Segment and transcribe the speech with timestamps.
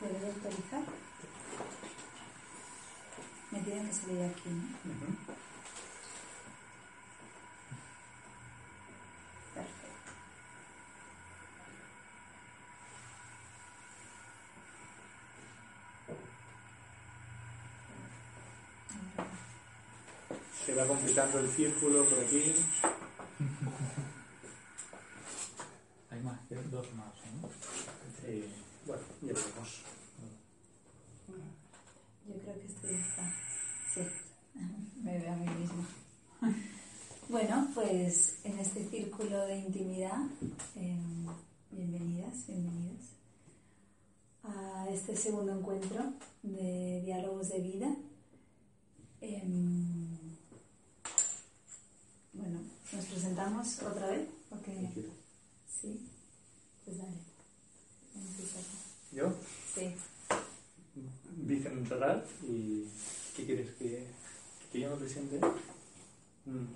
[0.00, 0.82] ¿Debe de autorizar?
[3.50, 4.64] Me piden que se vea aquí, ¿no?
[9.54, 10.12] Perfecto.
[20.64, 22.54] Se va completando el círculo por aquí.
[26.10, 27.48] Hay más, que dos más, ¿no?
[28.24, 28.48] Eh,
[28.86, 29.82] bueno, ya veremos.
[32.26, 33.34] Yo creo que esto ya está.
[33.94, 34.00] Sí,
[35.02, 35.86] me veo a mí misma.
[37.28, 40.18] Bueno, pues en este círculo de intimidad,
[40.76, 41.26] em,
[41.70, 43.02] bienvenidas, bienvenidos
[44.44, 47.94] a este segundo encuentro de diálogos de vida.
[49.20, 50.08] Em,
[52.32, 52.60] bueno,
[52.92, 54.28] ¿nos presentamos otra vez?
[54.50, 54.90] ¿O qué?
[55.80, 56.00] Sí,
[56.84, 57.18] pues dale.
[58.14, 59.16] Empieza tú.
[59.16, 59.32] ¿Yo?
[59.74, 59.94] Sí.
[61.36, 62.84] Vicen Montserrat y
[63.36, 64.06] ¿qué quieres que,
[64.72, 65.40] que yo me presente?
[66.44, 66.66] Mm.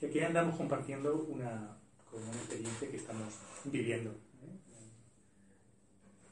[0.00, 1.76] Y aquí andamos compartiendo una,
[2.12, 4.10] una experiencia que estamos viviendo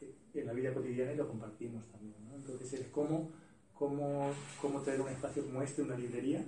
[0.01, 0.13] ¿eh?
[0.35, 2.15] en la vida cotidiana y lo compartimos también.
[2.27, 2.37] ¿no?
[2.37, 3.31] Entonces es cómo,
[3.75, 4.33] cómo,
[4.63, 6.43] cómo traer un espacio como este, una librería,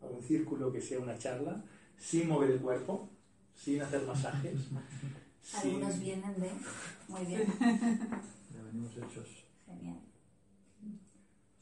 [0.00, 1.64] a un círculo que sea una charla,
[1.98, 3.08] sin mover el cuerpo,
[3.56, 4.54] sin hacer masajes.
[5.42, 6.52] sin- Algunos vienen de...
[7.08, 7.42] Muy bien,
[8.54, 9.44] Ya venimos hechos.
[9.66, 9.98] genial.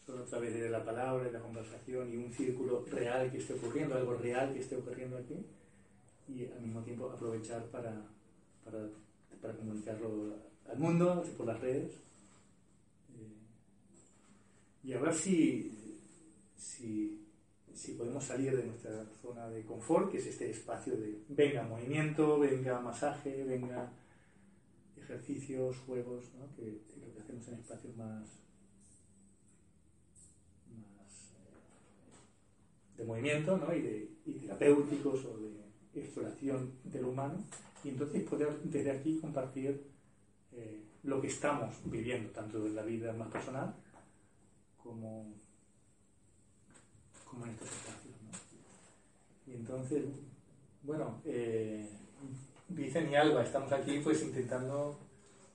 [0.06, 3.54] Solo a través de la palabra, de la conversación y un círculo real que esté
[3.54, 5.34] ocurriendo, algo real que esté ocurriendo aquí,
[6.28, 8.06] y al mismo tiempo aprovechar para,
[8.64, 10.36] para, comunicarlo
[10.70, 11.92] al mundo, por las redes,
[13.16, 13.32] eh,
[14.84, 15.72] y a ver si,
[16.56, 17.26] si,
[17.74, 22.38] si podemos salir de nuestra zona de confort, que es este espacio de venga movimiento,
[22.38, 23.90] venga masaje, venga
[24.96, 28.45] ejercicios, juegos, que, que lo que hacemos en espacios más
[32.96, 33.74] de movimiento ¿no?
[33.74, 37.38] y, de, y terapéuticos o de exploración del humano
[37.84, 39.82] y entonces poder desde aquí compartir
[40.52, 43.74] eh, lo que estamos viviendo tanto en la vida más personal
[44.76, 45.32] como,
[47.24, 49.52] como en estos espacios ¿no?
[49.52, 50.04] y entonces
[50.82, 51.88] bueno eh,
[52.68, 54.98] Vicen y Alba estamos aquí pues intentando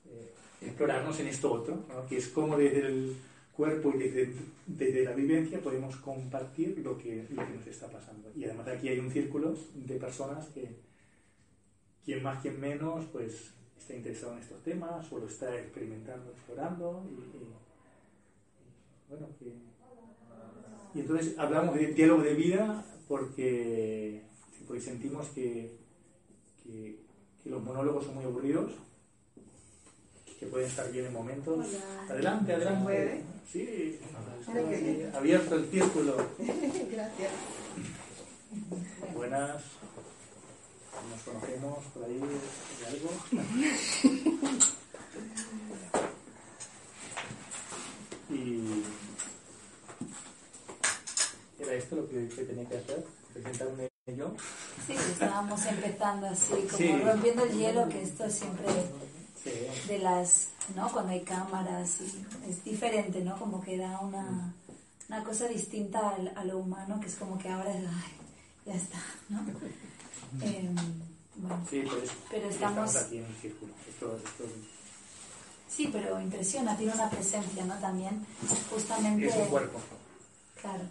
[0.05, 2.07] eh, explorarnos en esto otro ¿no?
[2.07, 3.17] que es como desde el
[3.55, 8.31] cuerpo y desde, la vivencia podemos compartir lo que, lo que nos está pasando.
[8.35, 10.69] Y además aquí hay un círculo de personas que,
[12.05, 17.03] quien más, quien menos, pues está interesado en estos temas o lo está experimentando, explorando.
[17.09, 17.15] Y,
[19.09, 19.53] bueno, que-
[20.93, 24.21] y entonces hablamos de diálogo de vida porque,
[24.67, 25.75] porque sentimos que,
[26.63, 26.97] que
[27.45, 28.71] los monólogos son muy aburridos,
[30.41, 31.67] que pueden estar bien en momentos.
[31.67, 32.09] Hola.
[32.09, 32.83] Adelante, adelante.
[32.83, 33.21] puede?
[33.51, 33.99] Sí,
[35.13, 36.17] abierto el círculo.
[36.91, 37.31] Gracias.
[39.13, 39.61] Buenas.
[41.11, 43.11] Nos conocemos por ahí de algo.
[48.29, 48.83] Y
[51.59, 53.03] era esto lo que, que tenía que hacer,
[53.33, 54.33] presentarme yo.
[54.87, 56.97] Sí, estábamos empezando así, como Sí.
[57.03, 58.67] rompiendo el hielo, que esto es siempre
[59.43, 59.49] Sí.
[59.87, 60.91] de las, ¿no?
[60.91, 63.37] Cuando hay cámaras y es diferente, ¿no?
[63.39, 64.53] Como que da una,
[65.09, 68.11] una cosa distinta al- a lo humano, que es como que ahora es, ay,
[68.67, 69.39] ya está, ¿no?
[70.41, 70.75] Em,
[71.35, 71.83] bueno, Sí.
[72.29, 73.73] Pero Y estamos- aquí en el círculo.
[73.89, 74.43] Esto, esto
[75.67, 77.73] sí, pero impresiona, tiene una presencia, ¿no?
[77.79, 78.25] También,
[78.69, 79.79] justamente, es un cuerpo.
[80.61, 80.83] claro,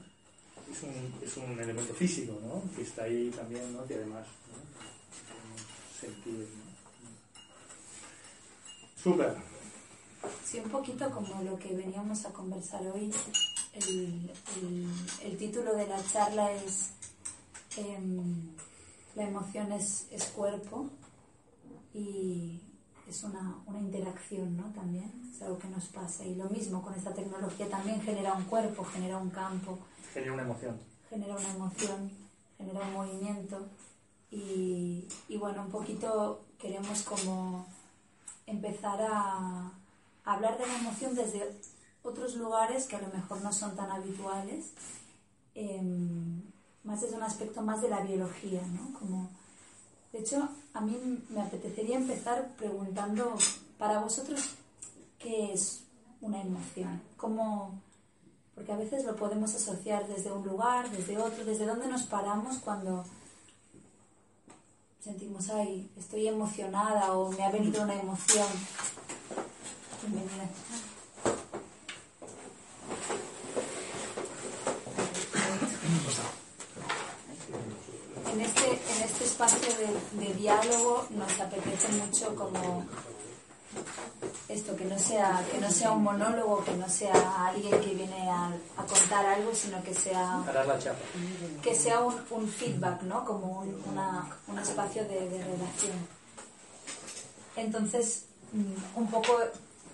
[0.72, 2.62] es un, es un elemento físico, ¿no?
[2.74, 3.84] Que está ahí también, ¿no?
[3.86, 4.26] Que además,
[6.00, 6.69] sentido, ¿no?
[9.02, 9.36] Súper.
[10.44, 13.12] Sí, un poquito como lo que veníamos a conversar hoy.
[13.72, 14.30] El,
[14.60, 14.90] el-
[15.22, 16.90] el título de la charla es
[17.76, 18.50] em,
[19.14, 20.88] La emoción es, es cuerpo
[21.94, 22.60] y
[23.08, 24.64] es una, una interacción, ¿no?
[24.72, 26.24] También es algo que nos pasa.
[26.24, 29.78] Y lo mismo con esta tecnología también genera un cuerpo, genera un campo,
[30.14, 30.78] Genera una emoción.
[31.08, 32.10] genera una emoción,
[32.58, 33.66] genera un movimiento
[34.30, 37.66] y, y bueno, un poquito queremos como
[38.46, 39.72] empezar a,
[40.24, 41.60] a hablar de la emoción desde
[42.02, 44.72] otros lugares que a lo mejor no son tan habituales,
[45.54, 46.42] em,
[46.84, 48.98] más desde un aspecto más de la biología, ¿no?
[48.98, 49.28] Como,
[50.12, 53.36] de hecho, a mí me apetecería empezar preguntando
[53.78, 54.50] para vosotros
[55.18, 55.82] qué es
[56.20, 57.80] una emoción, cómo,
[58.54, 62.58] porque a veces lo podemos asociar desde un lugar, desde otro, desde dónde nos paramos
[62.58, 63.04] cuando,
[65.02, 68.46] sentimos, ay, estoy emocionada o me ha venido una emoción.
[70.02, 70.48] Bienvenida.
[78.32, 82.84] En este, en este espacio de, de diálogo nos apetece mucho como
[84.52, 88.28] esto, que no sea, que no sea un monólogo, que no sea alguien que viene
[88.30, 90.42] a, a contar algo, sino que sea,
[91.62, 93.24] que sea un, un feedback, ¿no?
[93.24, 95.98] Como un, una- un espacio de, de relación.
[97.56, 99.36] Entonces, mm, un poco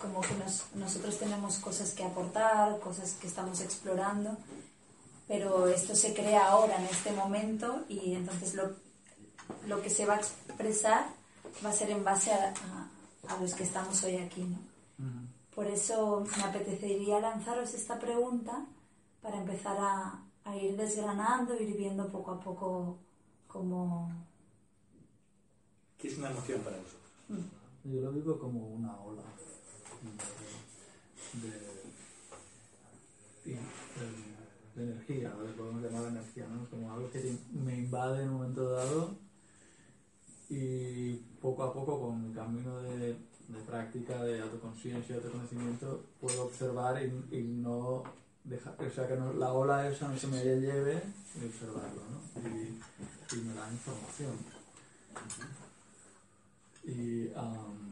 [0.00, 4.36] como que nos- nosotros tenemos cosas que aportar, cosas que estamos explorando,
[5.28, 8.70] pero esto se crea ahora, en este momento, y entonces lo,
[9.66, 11.06] lo que se va a expresar
[11.64, 12.88] va a ser en base a, a-
[13.28, 14.58] a los que estamos hoy aquí, ¿no?
[15.54, 18.66] Por eso me apetecería lanzaros esta pregunta
[19.22, 22.98] para empezar a, a ir desgranando, ir viendo poco a poco
[23.46, 24.10] cómo...
[25.98, 27.10] ¿Qué es una emoción para vosotros?
[27.84, 29.22] Yo lo vivo como una ola
[31.32, 31.50] de, de,
[33.54, 34.36] de-
[34.76, 36.68] de energía, podemos llamar energía, ¿no?
[36.68, 39.16] Como algo que te- me invade en un momento dado
[40.48, 42.98] y poco a poco con mi camino de,
[43.48, 48.02] de práctica, de autoconciencia, de autoconocimiento, puedo observar y, y no
[48.44, 51.02] dejar, o sea, que no- la ola esa no se me lleve
[51.40, 52.48] y observarlo, ¿no?
[52.48, 52.80] Y,
[53.36, 54.36] y me da información.
[56.84, 57.90] Y am,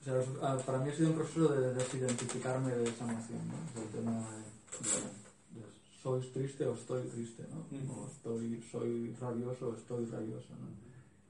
[0.00, 3.54] o sea, ah, para mí ha sido un proceso de desidentificarme de esa emoción, ¿no?
[3.54, 5.66] O sea, el tema de, de-
[6.02, 7.64] soy triste o estoy triste, ¿no?
[7.92, 10.83] O estoy, soy rabioso o estoy rabioso, ¿no?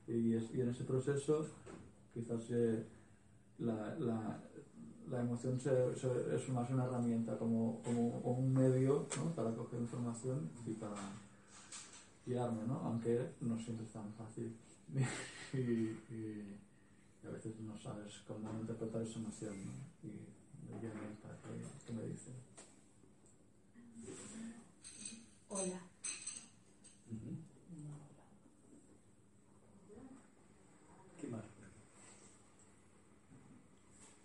[0.06, 1.46] Y, es- y en ese proceso
[2.12, 2.84] quizás eh,
[3.58, 4.40] la, la,
[5.10, 9.30] la emoción se- se- es más una herramienta, como, como un medio ¿no?
[9.34, 10.94] para coger información y para
[12.26, 12.74] guiarme, ¿no?
[12.84, 14.54] aunque no siempre es tan fácil.
[15.54, 15.96] y,
[17.26, 19.72] a veces no sabes cómo interpretar esa emoción ¿no?
[20.08, 20.12] y
[20.70, 22.34] me llaman para que, que me dicen.
[25.48, 25.80] Hola.
[31.20, 31.44] ¿Qué más?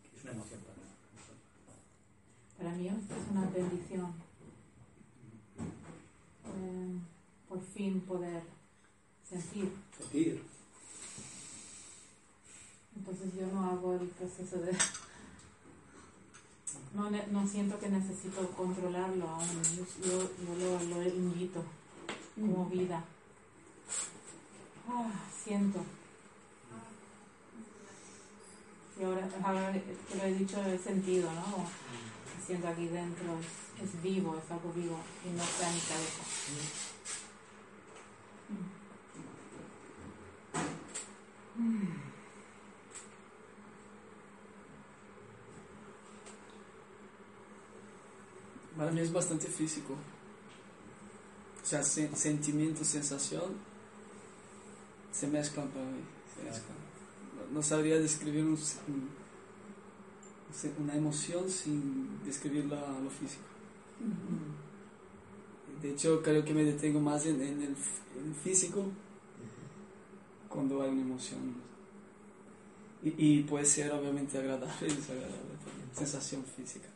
[0.04, 1.40] ¿Qué es una emoción para vosotros?
[2.60, 2.96] Para mí es
[3.32, 4.14] una bendición.
[6.46, 7.00] Eh,
[7.48, 8.44] por fin poder
[9.28, 9.72] sentir.
[9.98, 10.44] Sentir.
[12.98, 14.78] Entonces yo no hago el proceso de...
[16.94, 19.64] No, no siento que necesito controlarlo aún.
[19.78, 21.64] Yo, yo- yo lo, lo invito
[22.36, 23.04] como vida.
[24.88, 25.12] Ah,
[25.44, 25.80] siento.
[29.00, 31.66] Y ahora, ahora que lo he dicho, he sentido, ¿no?
[32.56, 36.24] Aquí dentro, es, es vivo, es algo vivo y no está en mi cabeza.
[48.78, 49.94] Para mí es bastante físico.
[51.62, 53.58] O sea, sen- sentimiento, sensación
[55.12, 56.02] se mezclan para mí.
[56.36, 56.78] se mezclan.
[57.52, 58.58] No, no sabría describir un
[60.80, 63.44] una emoción sin describirla a lo físico.
[65.82, 68.86] De hecho, creo que me detengo más en, en el, f- en el físico
[70.50, 71.56] cuando hay una emoción.
[73.02, 75.90] Y, y puede ser obviamente agradable y desagradable también.
[75.96, 76.90] Sensación física.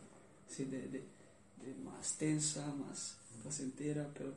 [0.50, 1.04] Sí, de, de,
[1.64, 4.34] de más tensa, más placentera, pero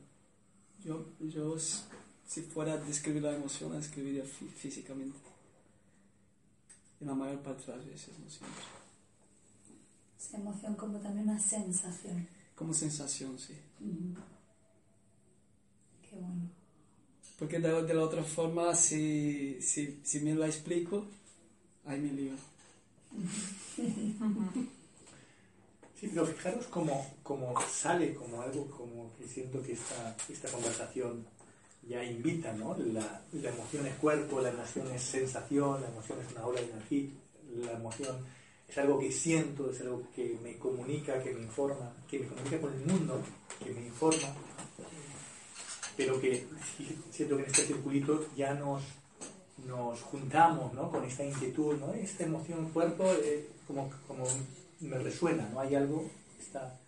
[0.85, 5.19] yo, yo si fuera a describir la emoción, la describiría fí- físicamente.
[7.01, 8.63] En la mayor parte de las veces, no siempre.
[10.19, 12.27] Esa emoción como también una sensación.
[12.55, 13.55] Como sensación, sí.
[16.09, 16.49] Qué bueno.
[17.39, 21.07] Porque de, de la otra forma, si, si, si me la explico,
[21.85, 22.33] ahí me lío.
[26.01, 31.27] Sí, pero fijaros cómo, cómo sale como algo como que siento que esta, esta conversación
[31.89, 32.77] ya invita, ¿no?
[32.77, 36.71] La, la emoción es cuerpo, la emoción es sensación, la emoción es una ola de
[36.71, 37.09] energía,
[37.55, 38.17] la emoción
[38.69, 42.61] es algo que siento, es algo que me comunica, que me informa, que me comunica
[42.61, 43.21] con el mundo,
[43.63, 44.29] que me informa,
[45.97, 46.47] pero que
[47.11, 48.83] siento que en este circuito ya nos,
[49.67, 50.91] nos juntamos ¿no?
[50.91, 51.93] con esta inquietud, ¿no?
[51.95, 54.25] esta emoción cuerpo, eh, como, como
[54.81, 55.61] me resuena, ¿no?
[55.61, 56.05] Hay algo,
[56.39, 56.79] está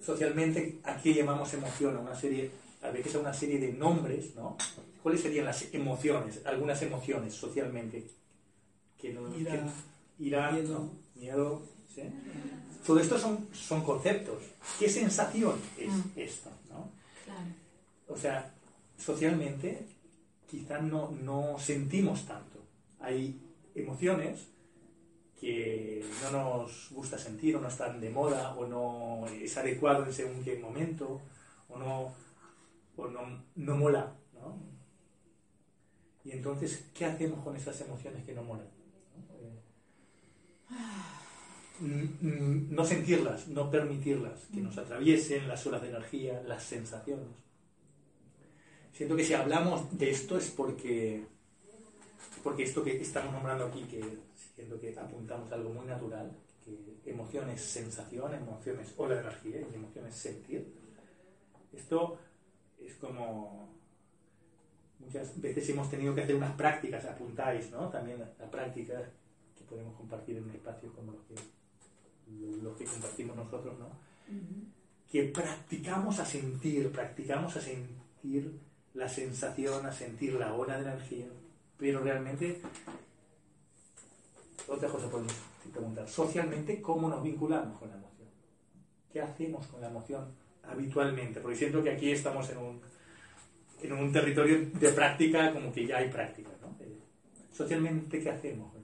[0.00, 2.50] socialmente aquí llamamos emoción a una serie,
[2.82, 4.56] a veces a una serie de nombres, ¿no?
[5.02, 8.06] ¿Cuáles serían las emociones, algunas emociones socialmente?
[9.00, 9.52] Que no, Ira,
[10.18, 10.78] que- ira, miedo.
[10.78, 11.20] ¿no?
[11.20, 11.62] miedo,
[11.94, 12.02] ¿sí?
[12.86, 14.42] Todo esto son, son conceptos.
[14.78, 16.02] ¿Qué sensación es Mm.
[16.16, 16.90] esto, no?
[17.24, 17.46] Claro.
[18.08, 18.52] O sea,
[18.96, 19.86] socialmente
[20.48, 22.58] quizá no, no sentimos tanto.
[23.00, 23.40] Hay
[23.74, 24.46] emociones
[25.38, 30.12] que no nos gusta sentir o no están de moda o no es adecuado en
[30.12, 31.20] según qué momento
[31.68, 32.14] o no,
[32.96, 34.12] o no, no mola.
[34.34, 34.58] ¿no?
[36.24, 38.66] Y entonces, ¿qué hacemos con esas emociones que no molan?
[41.80, 47.28] No sentirlas, no permitirlas, que nos atraviesen las olas de energía, las sensaciones.
[48.92, 51.24] Siento que si hablamos de esto es porque,
[52.42, 54.04] porque esto que estamos nombrando aquí, que
[54.54, 56.30] siento que apuntamos a algo muy natural,
[57.02, 60.66] que emociones sensación, emociones ola de energía y emociones sentir.
[61.72, 62.18] Esto
[62.78, 63.70] es como
[64.98, 67.88] muchas veces hemos tenido que hacer unas prácticas, apuntáis, ¿no?
[67.88, 69.10] También la, práctica
[69.70, 71.14] podemos compartir en un espacio como
[72.62, 73.88] los que compartimos nosotros, ¿no?
[75.10, 78.52] Que practicamos a sentir, practicamos a sentir
[78.94, 81.26] la sensación, a sentir la ola de energía,
[81.78, 82.60] pero realmente,
[84.68, 85.32] otra cosa podemos
[85.72, 88.28] preguntar, socialmente, ¿cómo nos vinculamos con la emoción?
[89.12, 90.26] ¿Qué hacemos con la emoción
[90.64, 91.40] habitualmente?
[91.40, 92.80] Porque siento que aquí estamos en un,
[93.82, 96.76] en un territorio de práctica, como que ya hay práctica, ¿no?
[96.80, 96.98] Eh,
[97.52, 98.79] socialmente, ¿qué hacemos?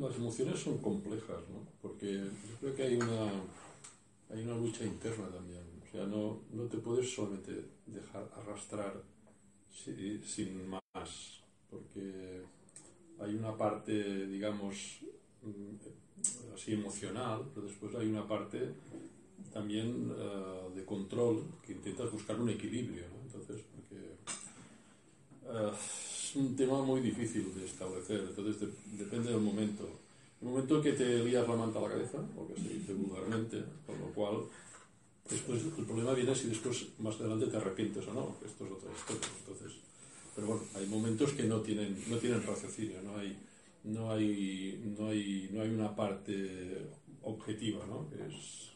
[0.00, 1.66] Las emociones son complejas, ¿no?
[1.82, 3.32] Porque yo creo que hay una,
[4.30, 5.62] hay una lucha interna también.
[5.82, 9.02] O sea, no, no te puedes solamente dejar arrastrar
[10.24, 11.40] sin más,
[11.70, 12.42] porque
[13.20, 15.00] hay una parte, digamos,
[15.42, 18.74] mm, así emocional, pero después hay una parte
[19.52, 23.04] también eh, de control que intentas buscar un equilibrio.
[23.24, 24.16] Entonces, porque...
[25.50, 25.72] Eh,
[26.38, 29.88] un tema muy difícil de establecer, entonces depende del momento.
[30.40, 33.62] El momento que te lías la manta a la cabeza, lo que se dice vulgarmente,
[33.86, 34.36] con lo cual
[35.28, 38.90] después el problema viene si después más adelante te arrepientes o no, esto es otra
[38.92, 39.28] historia.
[39.40, 39.78] Entonces,
[40.34, 43.36] pero bueno, hay momentos que no tienen, no tienen raciocinio, no hay,
[43.84, 46.86] no hay, no hay, no hay una parte
[47.22, 48.08] objetiva, ¿no?
[48.24, 48.70] es,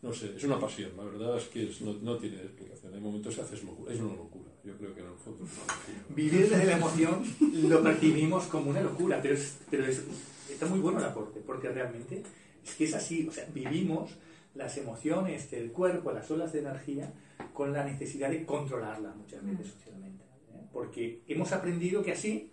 [0.00, 2.94] no sé, es una pasión, la verdad es que no, no, tiene explicación.
[2.94, 4.50] Hay momentos que haces locura, es una locura.
[4.62, 6.14] Yo creo que en el fondo es una locura.
[6.14, 7.22] Vivir desde la emoción
[7.68, 10.04] lo percibimos como una locura, pero, es, pero es,
[10.48, 12.22] está muy bueno el aporte, porque realmente
[12.64, 14.12] es que es así, o sea, vivimos
[14.54, 17.12] las emociones del cuerpo, las olas de energía,
[17.52, 19.78] con la necesidad de controlarlas muchas veces mm.
[19.78, 20.24] socialmente.
[20.24, 20.66] ¿eh?
[20.72, 22.52] Porque hemos aprendido que así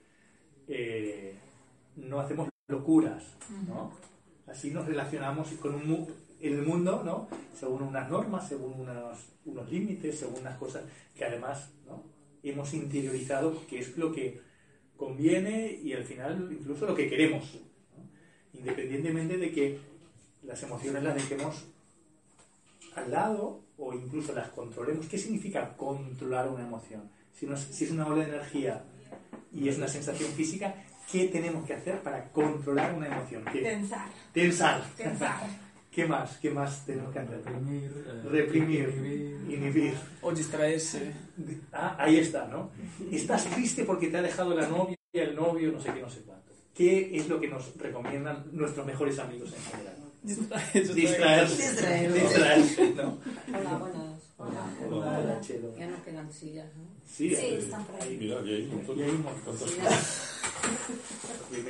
[0.68, 1.36] eh,
[1.96, 3.24] no hacemos locuras,
[3.68, 3.92] ¿no?
[4.48, 6.08] Así nos relacionamos con un,
[6.54, 7.28] el mundo, ¿no?
[7.58, 10.84] Según unas normas, según unos, unos límites, según unas cosas
[11.16, 12.04] que además ¿no?
[12.44, 14.42] hemos interiorizado que es lo que
[14.98, 17.60] conviene y al final incluso lo que queremos,
[18.54, 19.80] independientemente de que
[20.44, 21.66] las emociones las dejemos
[22.96, 25.08] al lado o incluso las controlemos.
[25.08, 27.10] ¿Qué significa controlar una emoción?
[27.34, 28.84] Si, si es una ola de energía
[29.52, 30.76] y es una sensación física,
[31.12, 33.44] ¿qué tenemos que hacer para controlar una emoción?
[33.52, 34.10] Tensar.
[34.34, 34.84] Tensar.
[34.96, 35.50] Tensar.
[35.96, 36.38] ¿Qué más?
[36.42, 37.42] ¿Qué más tenemos que hacer?
[37.46, 38.90] Reprimir, eh, Reprimir,
[39.48, 39.94] inhibir.
[40.22, 41.14] O distraerse.
[41.72, 42.70] Ah, ahí está, ¿no?
[43.10, 46.20] Estás triste porque te ha dejado la novia, el novio, no sé qué, no sé
[46.26, 46.52] cuánto.
[46.74, 49.96] ¿Qué es lo que nos recomiendan nuestros mejores amigos en general?
[50.22, 50.94] Distraerse.
[50.94, 51.74] Distraerse.
[52.14, 52.94] Distraerse.
[52.94, 53.18] ¿no?
[53.48, 54.16] Hola, buenas.
[54.38, 55.74] Hola, hola, hola, Chelo.
[55.80, 56.84] Ya no quedan sillas, ¿no?
[57.06, 58.18] Sí, Sí, están por ahí.
[58.20, 58.64] Mira, y hay
[59.12, 59.56] un montón.
[59.56, 60.95] Y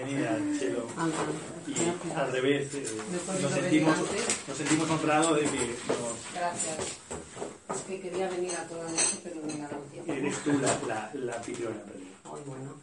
[0.06, 0.88] Bienvenida, Chelo.
[0.98, 1.18] Anda,
[1.68, 2.86] Y al revés, eh,
[3.42, 3.98] nos, sentimos,
[4.48, 6.78] nos sentimos honrados de que nos, Gracias.
[7.74, 10.12] Es que quería venir a toda noche, pero no me ha dado tiempo.
[10.12, 12.18] eres tú la, la, la anfitriona, realidad.
[12.24, 12.76] Ay, bueno.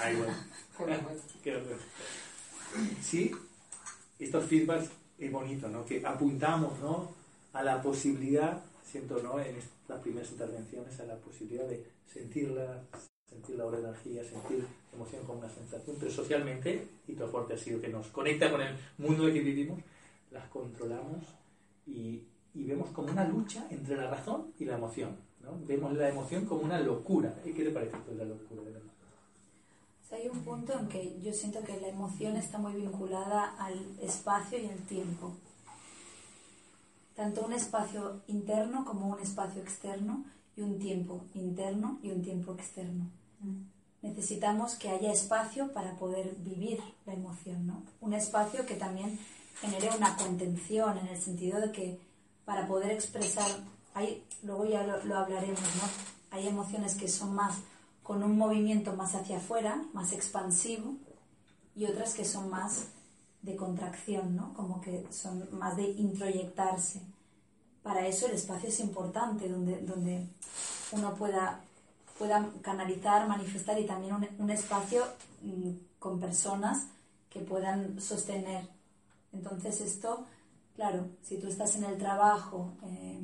[0.00, 0.34] Ay, bueno.
[1.42, 1.60] Qué.
[3.02, 3.32] Sí,
[4.20, 5.84] estos feedbacks es bonito, ¿no?
[5.84, 7.12] Que apuntamos, ¿no?
[7.52, 9.40] A la posibilidad, siento, ¿no?
[9.40, 12.84] En estas primeras intervenciones, a la posibilidad de sentirla,
[13.30, 17.54] sentir la hora de energía, sentir emoción como una sensación, pero socialmente, y tu aporte
[17.54, 19.80] ha sido que nos conecta con el mundo en que vivimos,
[20.30, 21.24] las controlamos
[21.86, 22.22] y,
[22.54, 25.58] y vemos como una lucha entre la razón y la emoción, ¿no?
[25.66, 27.34] Vemos la emoción como una locura.
[27.44, 28.80] ¿Y qué te parece esto de la locura de la
[30.12, 34.58] hay un punto en que yo siento que la emoción está muy vinculada al espacio
[34.58, 35.32] y al tiempo.
[37.14, 40.24] Tanto un espacio interno como un espacio externo
[40.56, 43.08] y un tiempo interno y un tiempo externo.
[44.02, 47.82] Necesitamos que haya espacio para poder vivir la emoción, ¿no?
[48.00, 49.18] Un espacio que también
[49.60, 52.00] genere una contención en el sentido de que
[52.44, 53.50] para poder expresar,
[53.94, 55.88] hay, luego ya lo, lo hablaremos, ¿no?
[56.30, 57.56] Hay emociones que son más
[58.02, 60.96] con un movimiento más hacia afuera, más expansivo,
[61.76, 62.88] y otras que son más
[63.42, 64.52] de contracción, ¿no?
[64.54, 67.00] Como que son más de introyectarse.
[67.82, 70.26] para eso el espacio es importante, donde, donde
[70.92, 71.64] uno pueda,
[72.20, 75.02] pueda canalizar, manifestar y también un, un espacio
[75.40, 76.88] mm, con personas
[77.30, 78.68] que puedan sostener.
[79.32, 80.26] Entonces esto,
[80.76, 83.22] claro, si tú estás en el trabajo, eh,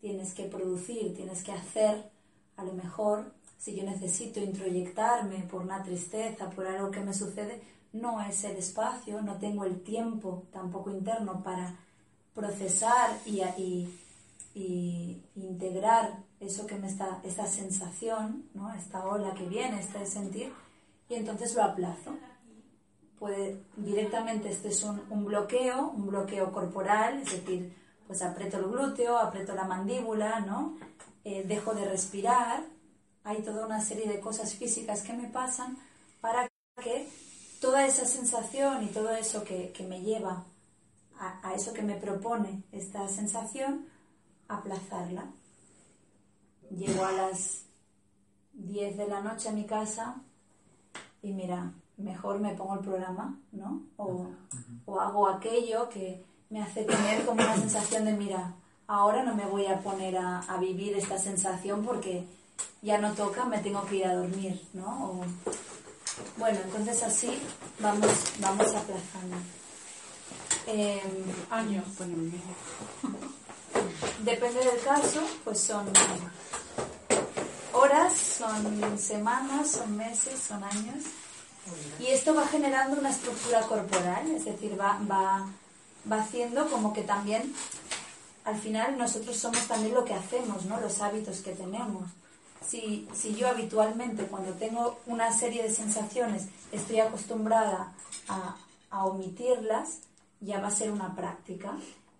[0.00, 2.10] tienes que producir, tienes que hacer,
[2.56, 7.62] a lo mejor si yo necesito introyectarme por una tristeza, por algo que me sucede,
[7.92, 11.76] no es el espacio, no tengo el tiempo tampoco interno para
[12.34, 14.00] procesar y, y,
[14.56, 18.72] y integrar eso que me está, esta sensación, ¿no?
[18.74, 20.52] esta ola que viene, este sentir,
[21.08, 22.16] y entonces lo aplazo.
[23.18, 27.72] Puede, directamente este es un, un bloqueo, un bloqueo corporal, es decir,
[28.06, 30.76] pues aprieto el glúteo, aprieto la mandíbula, ¿no?
[31.24, 32.64] Eh, dejo de respirar,
[33.22, 35.78] hay toda una serie de cosas físicas que me pasan
[36.20, 36.48] para
[36.82, 37.08] que
[37.60, 40.44] toda esa sensación y todo eso que, que me lleva
[41.16, 43.86] a, a, eso que me propone esta sensación,
[44.48, 45.30] aplazarla.
[46.76, 47.64] Llego a las
[48.54, 50.16] 10 de la noche a mi casa
[51.22, 53.82] y mira, mejor me pongo el programa, ¿no?
[53.96, 54.26] O,
[54.86, 58.54] o hago aquello que me hace tener como una sensación de, mira,
[58.86, 62.26] ahora no me voy a poner a, a, vivir esta sensación porque
[62.82, 65.12] ya no toca, me tengo que ir a dormir, ¿no?
[65.12, 65.24] O,
[66.36, 67.38] bueno, entonces así
[67.80, 68.10] vamos,
[68.40, 69.36] vamos aplazando.
[70.66, 71.00] Eh,
[71.50, 71.84] Años.
[74.24, 75.86] Depende del caso, pues son
[77.72, 81.04] horas, son semanas, son meses, son años.
[82.00, 85.46] Y esto va generando una estructura corporal, es decir, va, va,
[86.10, 87.54] va haciendo como que también,
[88.44, 90.80] al final nosotros somos también lo que hacemos, ¿no?
[90.80, 92.08] Los hábitos que tenemos.
[92.66, 97.92] Si, si yo habitualmente cuando tengo una serie de sensaciones estoy acostumbrada
[98.28, 98.56] a,
[98.90, 99.98] a omitirlas,
[100.40, 101.72] ya va a ser una práctica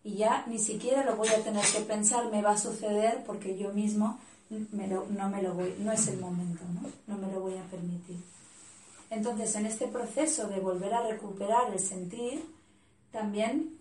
[0.05, 3.57] y ya ni siquiera lo voy a tener que pensar, me va a suceder porque
[3.57, 4.19] yo mismo
[4.51, 6.91] no me lo voy, no es el momento, ¿no?
[7.07, 8.17] no me lo voy a permitir.
[9.11, 12.45] Entonces, en este proceso de volver a recuperar el sentir,
[13.11, 13.79] también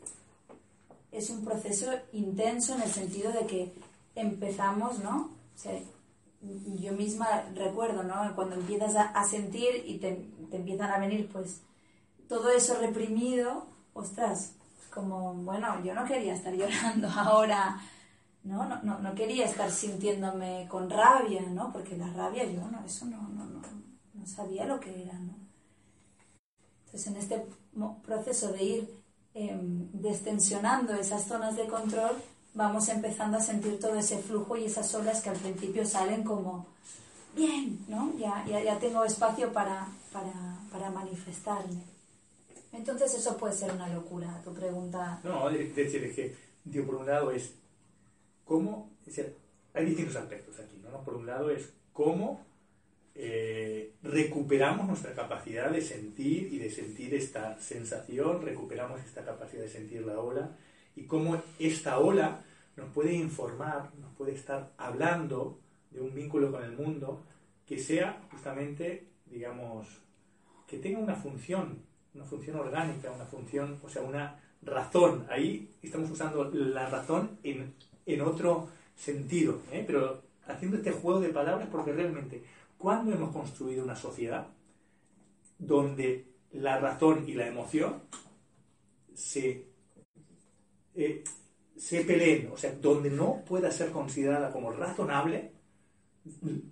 [1.11, 3.71] es un proceso intenso en el sentido de que
[4.15, 5.29] empezamos, ¿no?
[6.79, 8.35] Yo misma recuerdo, ¿no?
[8.35, 11.61] Cuando empiezas a, a sentir y te, te, empiezan a venir, pues,
[12.27, 14.53] todo eso reprimido, ostras,
[14.93, 17.81] como, bueno, yo no quería estar llorando ahora,
[18.43, 18.65] ¿no?
[18.65, 21.71] No, no, no quería estar sintiéndome con rabia, ¿no?
[21.71, 23.61] Porque la rabia yo, no, eso no, no, no,
[24.13, 25.13] no sabía lo que era.
[26.85, 27.45] Entonces, en este
[28.03, 29.01] proceso de ir
[29.33, 29.57] eh,
[29.93, 32.21] destensionando esas zonas de control,
[32.53, 36.65] vamos empezando a sentir todo ese flujo y esas olas que al principio salen como,
[37.35, 38.11] bien, ¿no?
[38.17, 40.33] Ya, ya, ya tengo espacio para, para,
[40.71, 41.81] para, manifestarme.
[42.73, 45.19] Entonces eso puede ser una locura, tu pregunta.
[45.23, 47.53] No, es decir, es que, por un lado es
[48.45, 49.35] cómo, es decir,
[49.73, 51.03] hay distintos aspectos aquí, ¿no?
[51.03, 52.45] Por un lado es cómo
[53.13, 59.69] eh, recuperamos nuestra capacidad de sentir y de sentir esta sensación, recuperamos esta capacidad de
[59.69, 60.57] sentir la ola
[60.95, 62.43] y cómo esta ola
[62.77, 65.59] nos puede informar, nos puede estar hablando
[65.91, 67.23] de un vínculo con el mundo
[67.65, 69.87] que sea justamente, digamos,
[70.67, 75.25] que tenga una función, una función orgánica, una función, o sea, una razón.
[75.29, 77.73] Ahí estamos usando la razón en,
[78.05, 79.83] en otro sentido, ¿eh?
[79.85, 82.43] pero haciendo este juego de palabras porque realmente
[82.81, 84.47] ¿Cuándo hemos construido una sociedad
[85.59, 88.01] donde la razón y la emoción
[89.13, 89.67] se,
[90.95, 91.23] eh,
[91.77, 92.49] se peleen?
[92.51, 95.51] O sea, donde no pueda ser considerada como razonable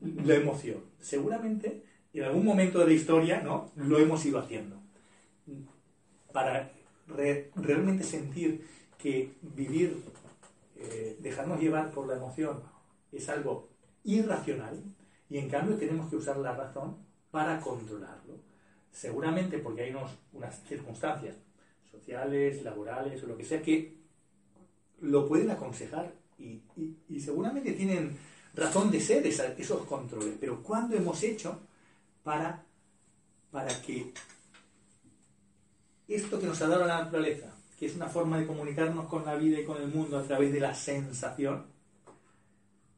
[0.02, 0.84] la emoción.
[1.00, 3.72] Seguramente en algún momento de la historia ¿no?
[3.76, 4.79] lo hemos ido haciendo.
[6.32, 6.72] Para
[7.08, 10.04] re, realmente sentir que vivir,
[10.76, 12.62] eh, dejarnos llevar por la emoción,
[13.12, 13.70] es algo
[14.04, 14.84] irracional,
[15.30, 16.98] y en cambio tenemos que usar la razón
[17.32, 18.36] para controlarlo.
[18.92, 21.36] Seguramente porque hay unos, unas circunstancias
[21.92, 23.96] sociales, laborales o lo que sea que
[25.02, 26.62] lo pueden aconsejar y,
[27.08, 28.18] y, seguramente tienen
[28.54, 30.36] razón de ser esos controles.
[30.40, 31.60] Pero ¿cuándo hemos hecho
[32.24, 32.64] para,
[33.52, 34.14] para que
[36.10, 39.36] esto que nos ha dado la naturaleza, que es una forma de comunicarnos con la
[39.36, 41.66] vida y con el mundo a través de la sensación,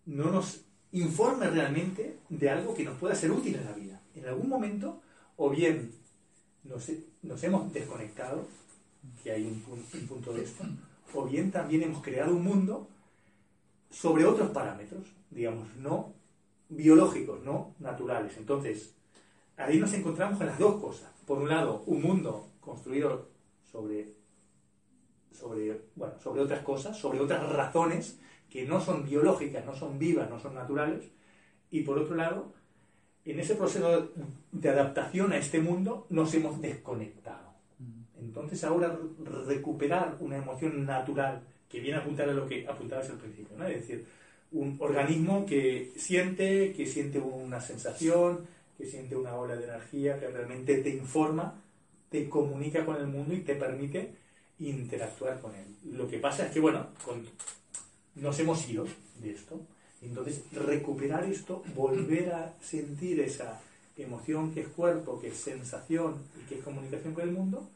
[0.05, 4.01] no nos informe realmente de algo que nos pueda ser útil en la vida.
[4.15, 5.01] En algún momento,
[5.37, 5.91] o bien
[6.63, 8.47] nos, hemos desconectado,
[9.23, 10.63] que hay un, un punto de esto,
[11.13, 12.87] o bien también hemos creado un mundo
[13.89, 16.13] sobre otros parámetros, digamos, no
[16.69, 18.37] biológicos, no naturales.
[18.37, 18.93] Entonces,
[19.57, 21.11] ahí nos encontramos con las dos cosas.
[21.25, 23.27] Por un lado, un mundo construido
[23.71, 24.21] sobre
[25.33, 28.19] sobre, bueno, sobre otras cosas, sobre otras razones
[28.49, 31.09] que no son biológicas, no son vivas, no son naturales,
[31.69, 32.53] y por otro lado,
[33.25, 34.09] en ese proceso
[34.51, 37.51] de adaptación a este mundo nos hemos desconectado.
[38.19, 38.97] Entonces ahora
[39.47, 43.65] recuperar una emoción natural que viene a apuntar a lo que apuntabas al principio, ¿no?
[43.65, 44.05] es decir,
[44.51, 48.45] un organismo que siente, que siente una sensación,
[48.77, 51.61] que siente una ola de energía, que realmente te informa,
[52.11, 54.13] te comunica con el mundo y te permite
[54.59, 55.65] interactuar con él.
[55.93, 56.87] Lo que pasa es que, bueno,
[58.15, 58.85] nos hemos ido
[59.21, 59.61] de esto.
[60.01, 63.61] Entonces, recuperar esto, volver a sentir esa
[63.95, 67.69] emoción que es cuerpo, que es sensación y que es comunicación con el mundo,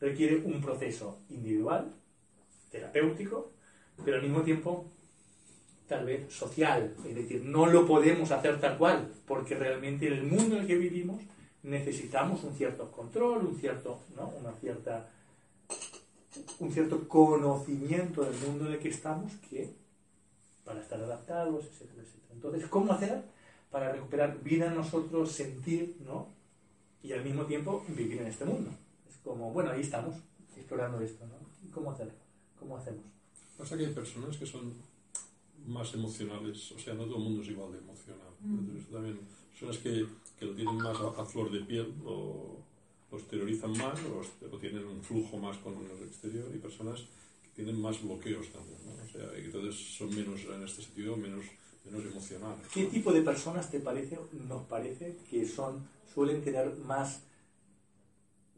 [0.00, 1.92] requiere un proceso individual,
[2.72, 3.52] terapéutico,
[4.04, 4.90] pero al mismo tiempo
[5.86, 6.92] tal vez social.
[7.08, 10.66] Es decir, no lo podemos hacer tal cual, porque realmente en el mundo en el
[10.66, 11.22] que vivimos
[11.66, 14.32] necesitamos un cierto control, un cierto, ¿no?
[14.40, 15.10] una cierta,
[16.60, 19.74] un cierto conocimiento del mundo en el que estamos que
[20.64, 22.34] para estar adaptados, etcétera, etcétera.
[22.34, 23.22] Entonces, ¿cómo hacer
[23.70, 26.28] para recuperar vida en nosotros, sentir, ¿no?
[27.02, 28.70] Y al mismo tiempo vivir en este mundo.
[29.08, 30.14] Es como, bueno, ahí estamos,
[30.56, 31.34] explorando esto, ¿no?
[31.72, 32.14] ¿Cómo hacerlo?
[32.58, 33.04] ¿Cómo hacemos?
[33.58, 34.72] Pasa que hay personas que son
[35.66, 38.30] más emocionales, o sea, no todo el mundo es igual de emocional.
[38.40, 38.58] Mm.
[38.60, 39.18] Entonces, también
[39.50, 40.06] personas que,
[40.38, 42.58] que lo tienen más a, a flor de piel o
[43.10, 47.00] los exteriorizan más o, o tienen un flujo más con el exterior y personas
[47.44, 48.78] que tienen más bloqueos también.
[48.84, 48.92] ¿no?
[49.04, 51.44] O sea, y entonces son menos, en este sentido, menos,
[51.84, 52.66] menos emocionales.
[52.72, 52.88] ¿Qué ¿no?
[52.90, 54.18] tipo de personas te parece,
[54.48, 57.22] nos parece que son, suelen tener más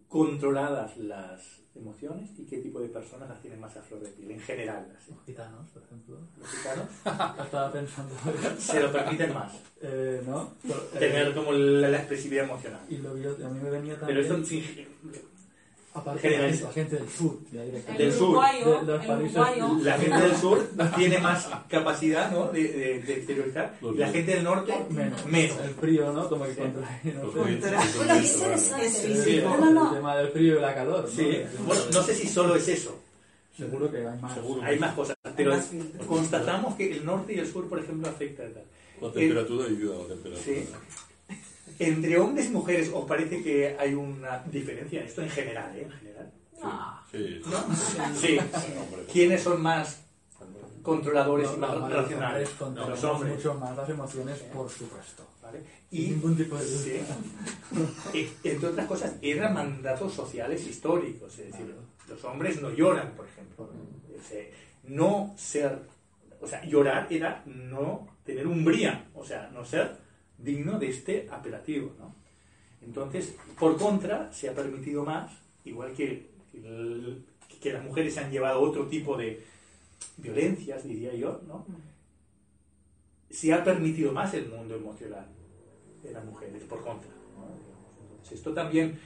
[0.09, 1.41] controladas las
[1.75, 4.87] emociones y qué tipo de personas las tienen más a flor de piel en general?
[4.97, 5.13] así?
[5.13, 6.19] Los gitanos, por ejemplo.
[6.39, 6.87] Los gitanos
[7.45, 8.15] Estaba pensando.
[8.59, 10.55] se lo permiten más, Eh, ¿No?
[10.63, 12.81] Pero, eh, tener como la, la expresividad emocional.
[12.89, 13.15] Y lo a
[13.51, 14.19] mí me venía Pero también.
[14.19, 14.37] esto
[15.99, 17.63] aparte de la gente, del sur, ya.
[17.63, 22.49] Del uruguayo, de- de la gente del sur tiene más capacidad ¿no?
[22.49, 25.27] de, de, de exteriorizar y la gente del norte Menos.
[25.27, 25.57] menos.
[25.63, 26.29] El frío, ¿no?
[26.29, 26.61] Como que Sí.
[26.61, 27.01] contra.
[27.23, 28.19] No sé.
[28.19, 28.43] es.
[28.43, 29.55] Es físico.
[29.55, 31.03] El tema del frío y la calor.
[31.05, 31.09] ¿no?
[31.11, 32.99] Sí, bueno, no sé si solo es eso,
[33.57, 34.35] Seguro que hay más.
[34.35, 34.63] Seguro.
[34.63, 35.69] hay más cosas, pero más
[36.07, 38.63] constatamos que el norte y el sur, por ejemplo, afecta a tal.
[39.01, 40.45] La temperatura ayuda a la temperatura.
[40.45, 40.69] Sí.
[41.79, 45.77] Entre hombres y mujeres, ¿os parece que hay una diferencia en esto en general?
[45.77, 45.83] ¿eh?
[45.83, 46.33] En general.
[46.61, 46.99] no.
[47.11, 47.43] Sí, sí.
[47.51, 48.15] ¿No?
[48.15, 48.39] Sí.
[49.13, 50.01] ¿Quiénes son más
[50.83, 52.49] controladores No, y más no, racionales?
[52.51, 53.35] Los hombres Los controlamos hombres.
[53.37, 55.25] mucho más las emociones, por supuesto.
[55.43, 55.61] ¿vale?
[55.91, 57.01] Y ningún tipo de Sí.
[58.15, 61.39] Eh, entre otras cosas, eran mandatos sociales históricos.
[61.39, 61.75] Es decir,
[62.09, 63.71] los hombres no lloran, por ejemplo.
[64.85, 65.79] No ser,
[66.41, 69.97] o sea, llorar era no tener umbría, o sea, no ser
[70.39, 71.93] digno de este apelativo.
[71.99, 72.15] ¿no?
[72.83, 75.31] Entonces, por contra, se ha permitido más,
[75.65, 77.25] igual que, que el-
[77.61, 79.43] que las mujeres se han llevado otro tipo de
[80.17, 81.67] violencias, diría yo, ¿no?
[83.31, 85.27] se ha permitido más el mundo emocional
[86.03, 87.11] de las mujeres, por contra.
[87.11, 87.47] ¿no?
[88.13, 88.99] Entonces, esto también,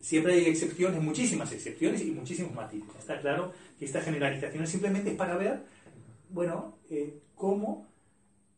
[0.00, 2.88] siempre hay excepciones, muchísimas excepciones y muchísimos matices.
[2.98, 5.62] Está claro que esta generalización es simplemente para ver,
[6.30, 7.86] bueno, eh, cómo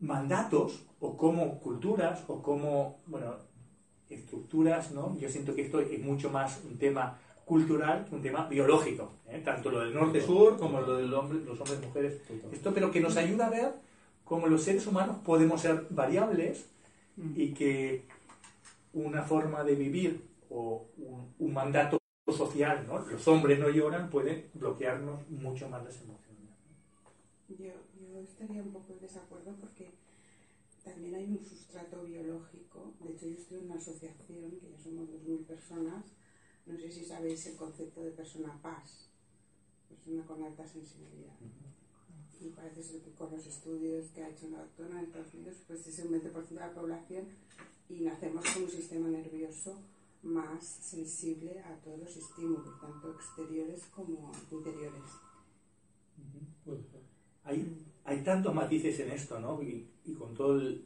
[0.00, 3.36] mandatos o cómo culturas o cómo, bueno,
[4.08, 5.16] estructuras, ¿no?
[5.18, 9.42] Yo siento que esto es mucho más un tema cultural que un tema biológico, ¿eh?
[9.44, 13.18] tanto lo del norte-sur como lo de los hombres, los hombres-mujeres esto, pero que nos
[13.18, 13.72] ayuda a ver
[14.24, 16.70] cómo los seres humanos podemos ser variables
[17.36, 18.06] y que
[18.94, 21.98] una forma de vivir o un, un mandato
[22.32, 23.00] social, ¿no?
[23.00, 26.48] los hombres no lloran, puede bloquearnos mucho más las emociones.
[27.50, 29.92] Yo, yo estaría un poco en desacuerdo porque
[30.84, 32.92] también hay un sustrato biológico.
[33.00, 36.04] De hecho, yo estoy en una asociación, que ya somos 2.000 personas.
[36.66, 39.08] No sé si sabéis el concepto de persona paz,
[39.88, 41.34] persona con alta sensibilidad.
[42.40, 45.56] Y parece ser que con los estudios que ha hecho una doctora en Estados Unidos,
[45.66, 47.24] pues es un 20% de la población
[47.88, 49.78] y nacemos con un sistema nervioso
[50.22, 55.02] más sensible a todos los estímulos, tanto exteriores como interiores.
[57.44, 59.62] Hay, hay tantos matices en esto, ¿no?
[59.62, 59.88] Y,
[60.18, 60.84] con todo el,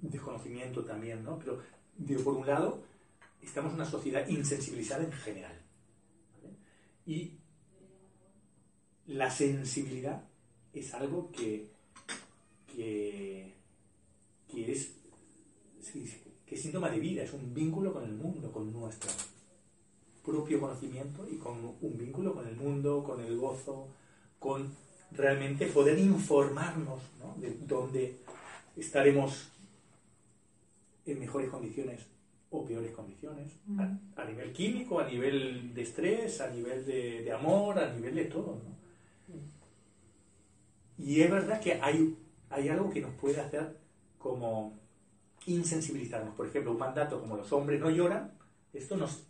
[0.00, 1.38] desconocimiento también, ¿no?
[1.38, 1.60] Pero,
[1.96, 2.82] digo, por un lado,
[3.42, 5.58] estamos en una sociedad insensibilizada en general.
[7.06, 7.38] Y
[9.06, 10.24] la sensibilidad
[10.72, 11.70] es algo que,
[12.66, 13.54] que,
[14.48, 14.94] que es,
[16.46, 19.10] que es síntoma de vida, es un vínculo con el mundo, con nuestro
[20.24, 23.88] propio conocimiento y con un vínculo con el mundo, con el gozo,
[24.38, 24.74] con
[25.16, 27.34] realmente poder informarnos ¿no?
[27.40, 28.16] de dónde
[28.76, 29.48] estaremos
[31.06, 32.00] en mejores condiciones
[32.50, 33.48] o peores condiciones,
[33.78, 38.14] a, a nivel químico, a nivel de estrés, a nivel de, de amor, a nivel
[38.14, 38.60] de todo.
[38.62, 38.74] ¿no?
[40.98, 42.16] Y es verdad que hay,
[42.50, 43.76] hay algo que nos puede hacer
[44.18, 44.78] como
[45.46, 46.34] insensibilizarnos.
[46.34, 48.32] Por ejemplo, un mandato como los hombres no lloran,
[48.72, 49.24] esto nos,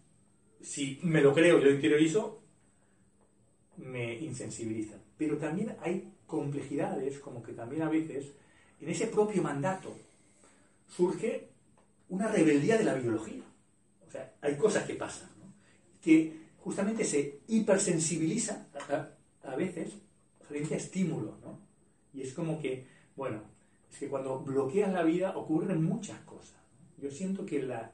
[0.60, 2.42] si me lo creo y lo interiorizo,
[3.76, 4.96] me insensibiliza.
[5.18, 8.32] Pero también hay complejidades, como que también a veces
[8.80, 9.94] en ese propio mandato
[10.88, 11.48] surge
[12.08, 13.42] una rebeldía de la biología.
[14.06, 15.52] O sea, hay cosas que pasan, ¿no?
[16.02, 19.08] que justamente se hipersensibiliza a,
[19.48, 19.92] a veces
[20.48, 21.58] frente a estímulo, ¿no?
[22.12, 23.40] Y es como que, bueno,
[23.90, 26.56] es que cuando bloqueas la vida ocurren muchas cosas.
[26.96, 27.02] ¿no?
[27.02, 27.90] Yo siento que la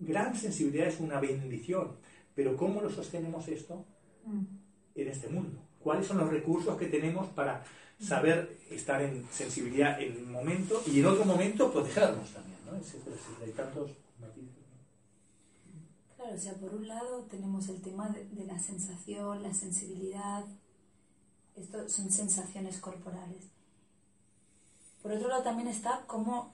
[0.00, 1.92] gran sensibilidad es una bendición,
[2.34, 3.84] pero ¿cómo lo sostenemos esto
[4.26, 4.44] Mm.
[4.96, 5.60] en este mundo?
[5.86, 7.62] ¿Cuáles son los recursos que tenemos para
[8.00, 12.76] saber estar en sensibilidad en un momento y en otro momento protegernos también, ¿no?
[12.76, 13.46] Etcétera, etcétera.
[13.46, 14.64] Hay tantos matices.
[16.16, 20.44] Claro, o sea, por un lado tenemos el tema de, de la sensación, la sensibilidad,
[21.54, 23.44] esto son sensaciones corporales.
[25.00, 26.52] Por otro lado también está cómo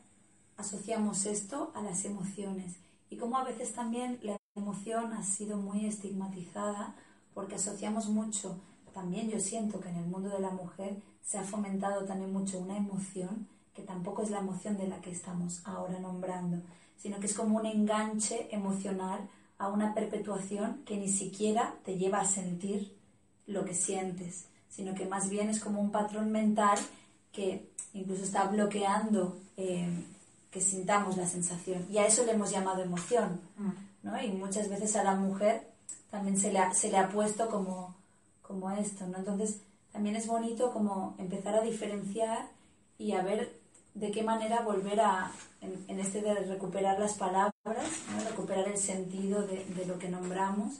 [0.58, 2.74] asociamos esto a las emociones
[3.08, 6.94] y cómo a veces también la emoción ha sido muy estigmatizada
[7.32, 8.60] porque asociamos mucho,
[8.92, 12.58] también yo siento que en el mundo de la mujer se ha fomentado también mucho
[12.58, 16.58] una emoción que tampoco es la emoción de la que estamos ahora nombrando,
[16.98, 19.20] sino que es como un enganche emocional
[19.58, 22.94] a una perpetuación que ni siquiera te lleva a sentir
[23.46, 26.78] lo que sientes, sino que más bien es como un patrón mental
[27.32, 29.88] que incluso está bloqueando eh,
[30.50, 31.86] que sintamos la sensación.
[31.90, 33.70] Y a eso le hemos llamado emoción, Mm.
[34.02, 34.22] ¿no?
[34.22, 35.66] Y muchas veces a la mujer
[36.10, 37.94] también se le ha, se le ha puesto como,
[38.52, 39.18] como esto, ¿no?
[39.18, 39.60] Entonces
[39.92, 42.50] también es bonito como empezar a diferenciar
[42.98, 43.58] y a ver
[43.94, 48.28] de qué manera volver a, en, en este de recuperar las palabras, ¿no?
[48.28, 50.74] recuperar el sentido de, de lo que nombramos,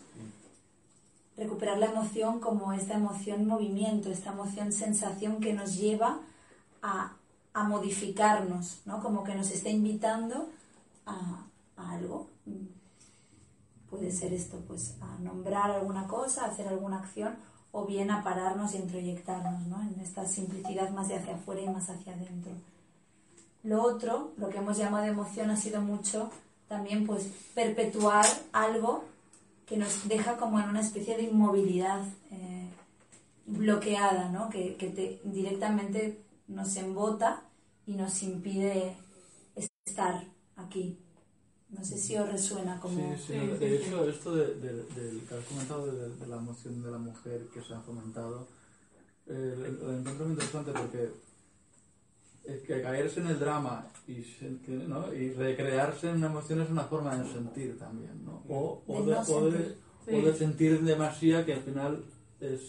[1.37, 6.21] recuperar la emoción como esta emoción movimiento, esta emoción sensación que nos lleva
[6.83, 7.17] a,
[7.55, 9.03] a modificarnos, ¿no?
[9.03, 10.51] como que nos está invitando
[11.07, 12.29] a, a algo.
[13.89, 17.37] Puede ser esto, pues a nombrar alguna cosa, a hacer alguna acción
[17.73, 19.81] o bien a pararnos y introyectarnos ¿no?
[19.83, 22.53] en esta simplicidad más de hacia afuera y más hacia adentro.
[23.65, 26.31] Lo otro, lo que hemos llamado emoción, ha sido mucho
[26.69, 29.05] también pues perpetuar algo
[29.67, 32.69] que nos deja como en una especie de inmovilidad eh,
[33.47, 34.51] bloqueada, ¿no?
[34.51, 37.43] que, que te, directamente nos embota
[37.87, 38.97] y nos impide
[39.87, 40.25] estar
[40.57, 40.99] aquí.
[41.73, 43.17] No sé si os resuena como...
[43.17, 46.37] Sí, sí, no, de hecho, esto de, de- del que has comentado de, de la
[46.37, 48.47] emoción de la mujer que se ha fomentado,
[49.27, 51.11] eh, lo encuentro muy interesante porque
[52.45, 54.25] es que caerse en el drama y,
[54.89, 55.13] ¿no?
[55.15, 58.43] y recrearse en una emoción es una forma de sentir también, ¿no?
[58.49, 59.77] O, o, De de, no o, de.
[60.07, 60.15] Sí.
[60.15, 62.05] o de sentir demasiado que al final
[62.41, 62.61] es,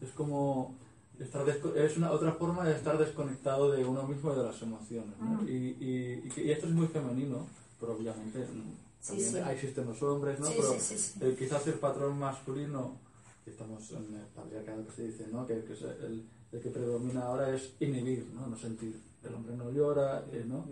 [0.00, 0.74] es como
[1.20, 5.14] estar es una otra forma de estar desconectado de uno mismo y de las emociones
[5.20, 5.42] ¿no?
[5.42, 5.48] Mm.
[5.48, 7.46] y, y, y y esto es muy femenino
[7.82, 9.50] pero obviamente mm, Sí, también sí.
[9.50, 10.46] existen los hombres ¿no?
[10.46, 11.18] Sí, pero sí, sí, sí.
[11.22, 12.98] eh, quizás el patrón masculino
[13.44, 15.44] que estamos en el patriarcado que se dice ¿no?
[15.44, 15.72] que, que
[16.06, 20.44] el, el que predomina ahora es inhibir no, no sentir el hombre no llora eh,
[20.46, 20.64] ¿no?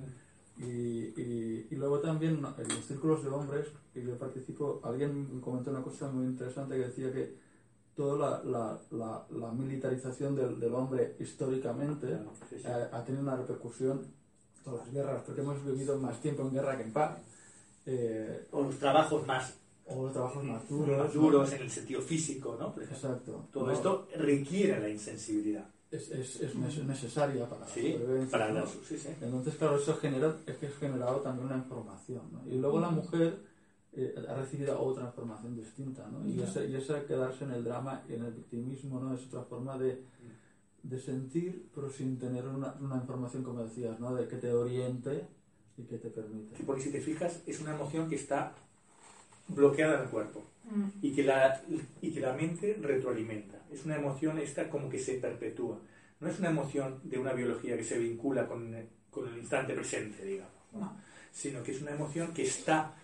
[0.59, 5.71] Y, y, y luego también en los círculos de hombres que yo participo, alguien comentó
[5.73, 7.35] una cosa muy interesante que decía que
[7.97, 12.07] toda la, la, la, la militarización del, del hombre históricamente
[12.49, 12.67] sí, sí.
[12.67, 14.03] ha, ha tenido una repercusión,
[14.65, 17.19] todas las guerras, porque hemos vivido más tiempo en guerra que en paz,
[17.87, 19.55] eh, O los trabajos más
[19.87, 20.99] o los trabajos más duros.
[20.99, 21.21] más ¿no?
[21.21, 22.75] duros en el sentido físico, ¿no?
[22.83, 23.49] Exacto.
[23.53, 23.73] Todo ¿no?
[23.73, 25.67] esto requiere la insensibilidad.
[25.91, 28.61] es, es, es necesaria para la Sí, supervivencia, para ¿no?
[28.61, 29.09] la sí, sí.
[29.21, 32.41] Entonces, claro, eso genera, es que es generado también una información, ¿no?
[32.49, 33.41] Y luego la mujer
[33.93, 36.25] eh, ha recibido otra información distinta, ¿no?
[36.29, 39.15] Y, ese, y quedarse en el drama y en el victimismo, ¿no?
[39.15, 40.05] Es otra forma de,
[40.83, 44.15] de sentir, pero sin tener una, una información, como decías, ¿no?
[44.15, 45.27] De que te oriente
[45.77, 46.57] y que te permite.
[46.57, 48.55] Sí, porque si te fijas, es una emoción que está
[49.49, 50.89] bloqueada en el cuerpo Mm.
[51.03, 51.61] y que la,
[52.01, 53.59] y que la mente retroalimenta.
[53.73, 55.79] Es una emoción esta como que se perpetúa.
[56.21, 58.75] No es una emoción de una biología que se vincula con,
[59.11, 60.81] con el instante presente, digamos, ¿no?
[60.81, 60.97] No.
[61.33, 62.95] sino que es una emoción que está,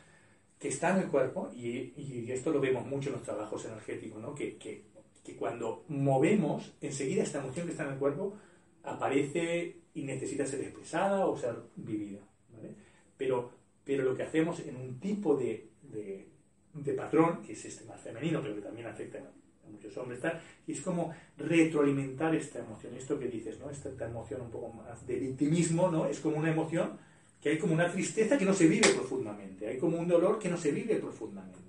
[0.58, 4.20] que está en el cuerpo y, y esto lo vemos mucho en los trabajos energéticos,
[4.20, 4.34] ¿no?
[4.34, 4.84] que, que,
[5.26, 8.36] que cuando movemos, enseguida esta emoción que está en el cuerpo
[8.84, 12.20] aparece y necesita ser expresada o ser vivida.
[12.54, 12.74] ¿vale?
[13.16, 13.50] Pero,
[13.84, 16.28] pero lo que hacemos en un tipo de, de,
[16.74, 20.40] de patrón, que es este más femenino, pero que también afecta a muchos hombres, tal,
[20.68, 23.68] es como retroalimentar esta emoción, esto que dices, ¿no?
[23.68, 26.06] esta, esta emoción un poco más de victimismo, ¿no?
[26.06, 26.98] es como una emoción
[27.40, 30.48] que hay como una tristeza que no se vive profundamente, hay como un dolor que
[30.48, 31.66] no se vive profundamente.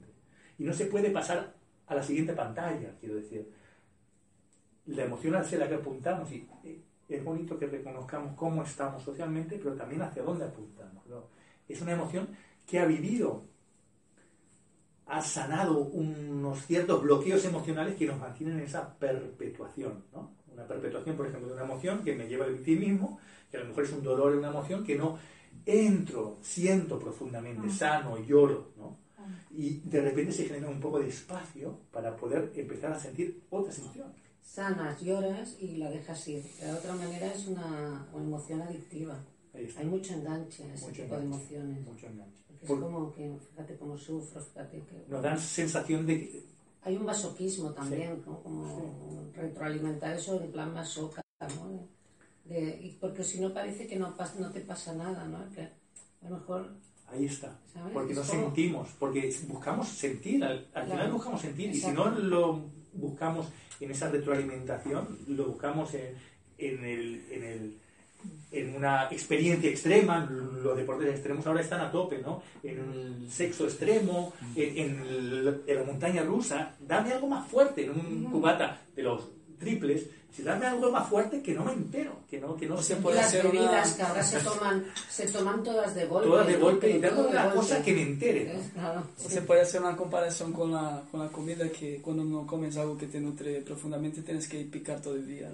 [0.60, 1.57] Y no se puede pasar
[1.88, 3.50] a la siguiente pantalla, quiero decir.
[4.88, 9.60] La emoción hacia la que apuntamos, y eh, es bonito que reconozcamos cómo estamos socialmente,
[9.62, 11.06] pero también hacia dónde apuntamos.
[11.08, 11.26] ¿no?
[11.68, 12.30] Es una emoción
[12.66, 13.46] que ha vivido,
[15.06, 20.06] ha sanado unos ciertos bloqueos emocionales que nos mantienen en esa perpetuación.
[20.14, 20.32] ¿no?
[20.54, 23.20] Una perpetuación, por ejemplo, de una emoción que me lleva al victimismo,
[23.50, 25.18] que a lo mejor es un dolor una emoción que no
[25.66, 29.07] entro, siento profundamente, sano, lloro, ¿no?
[29.56, 33.78] Y de repente se genera un poco de espacio para poder empezar a sentir otras
[33.80, 34.16] emociones.
[34.44, 36.44] Sanas, lloras y la dejas ir.
[36.62, 39.20] De otra manera es una, una emoción adictiva.
[39.54, 41.86] Hay mucho enganche en ese Mucho tipo de enganche, emociones.
[41.88, 42.38] mucho enganche.
[42.48, 45.06] Porque es Por- como que, fíjate cómo sufro, fíjate que...
[45.10, 46.44] Nos dan sensación de que
[46.84, 48.42] Hay un masoquismo también, ¿no?
[48.44, 51.88] Como retroalimentar eso en plan masoca, ¿no?
[52.46, 55.50] De- y porque si no parece que no, no te pasa nada, ¿no?
[55.54, 56.72] Que a lo mejor...
[57.08, 57.58] ahí está.
[57.74, 57.94] ¿sabes?
[57.94, 62.66] Porque no sentimos, porque buscamos sentir, al, al final buscamos sentir, y si no lo
[62.94, 63.48] buscamos
[63.80, 66.16] en esa retroalimentación, lo buscamos en,
[66.58, 67.78] en, el, en, el,
[68.52, 72.42] en una experiencia extrema, los deportes extremos ahora están a tope, ¿no?
[72.64, 78.82] En el sexo extremo, en la montaña rusa, dame algo más fuerte, en un cubata
[78.96, 80.04] de los triples,
[80.36, 83.18] si dame algo más fuerte que no me entero, que no, que no sé puede
[83.18, 86.28] las ser una- bebidas que ahora se toman, se toman todas de golpe.
[86.30, 87.10] todas de golpe y de una
[87.46, 87.56] golpe.
[87.56, 88.54] cosa que me entere.
[88.54, 88.60] ¿no?
[88.74, 89.30] Claro, sí.
[89.30, 92.98] se puede hacer una comparación con la, con la comida que cuando no comes algo
[92.98, 95.52] que te nutre profundamente tienes que picar todo el día.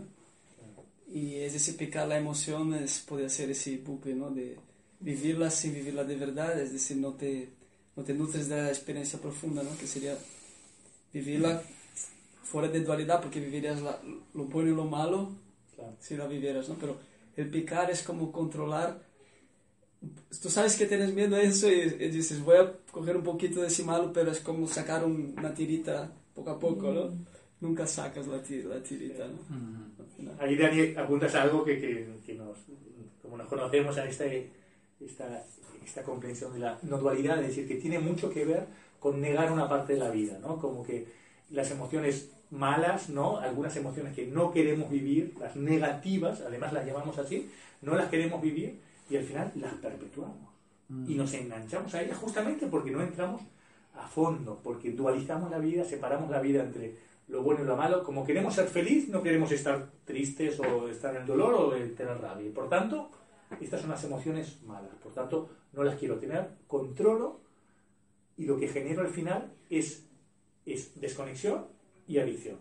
[1.08, 4.32] Y es ese picar la emoción, es, puede ser ese bucle, ¿no?
[4.32, 4.58] De
[5.00, 7.50] vivirla sin vivirla de verdad, es decir, no te,
[7.96, 9.78] no te nutres de la experiencia profunda, ¿no?
[9.78, 10.18] Que sería
[11.14, 11.62] vivirla
[12.44, 14.00] fuera de dualidad, porque vivirías la-
[14.34, 15.32] lo bueno y lo malo
[15.76, 15.94] Claro.
[16.00, 16.76] si la vivieras, ¿no?
[16.76, 16.98] Pero
[17.36, 19.02] el picar es como controlar.
[20.42, 23.62] Tú sabes que tienes miedo a eso y, y dices, voy a coger un poquito
[23.62, 27.14] de ese malo, pero es como sacar un- una tirita poco a poco, ¿no?
[27.62, 29.40] Nunca sacas la, la tirita, ¿no?
[30.18, 30.36] Final.
[30.40, 32.58] Ahí, Dani, apuntas algo que, que, que nos,
[33.22, 34.26] como nos conocemos a esta,
[35.00, 35.46] esta,
[35.86, 38.66] esta comprensión de la no dualidad, es decir, que tiene mucho que ver
[39.00, 40.58] con negar una parte de la vida, ¿no?
[40.60, 41.08] Como que
[41.54, 43.38] las emociones malas, ¿no?
[43.38, 47.50] Algunas emociones que no queremos vivir, las negativas, además las llamamos así,
[47.82, 50.52] no las queremos vivir y al final las perpetuamos.
[51.08, 53.42] Y nos enganchamos a ellas justamente porque no entramos
[53.96, 56.96] a fondo, porque dualizamos la vida, separamos la vida entre
[57.28, 58.04] lo bueno y lo malo.
[58.04, 61.96] Como queremos ser feliz, no queremos estar tristes o estar en el dolor o en
[61.96, 62.52] tener rabia.
[62.54, 63.10] Por tanto,
[63.60, 64.92] estas son las emociones malas.
[65.02, 67.42] Por tanto, no las quiero tener, controlo
[68.38, 70.06] y lo que genero al final es,
[70.66, 71.66] es desconexión
[72.08, 72.58] y adicción.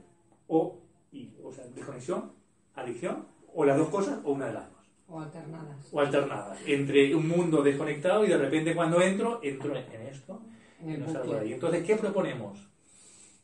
[0.48, 0.78] O,
[1.12, 2.32] y, o sea, desconexión,
[2.74, 5.88] adicción, o las dos cosas o una de las dos O alternadas.
[5.92, 10.42] o alternadas entre un mundo desconectado y de repente cuando entro, entro en esto
[10.80, 11.52] En y no salgo de ahí.
[11.52, 12.66] Entonces, ¿qué proponemos?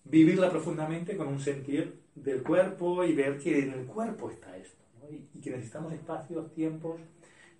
[0.04, 4.82] Vivirla profundamente con un sentir del cuerpo y ver que en el cuerpo está esto
[5.00, 5.10] ¿no?
[5.14, 7.00] y, y que necesitamos espacios, tiempos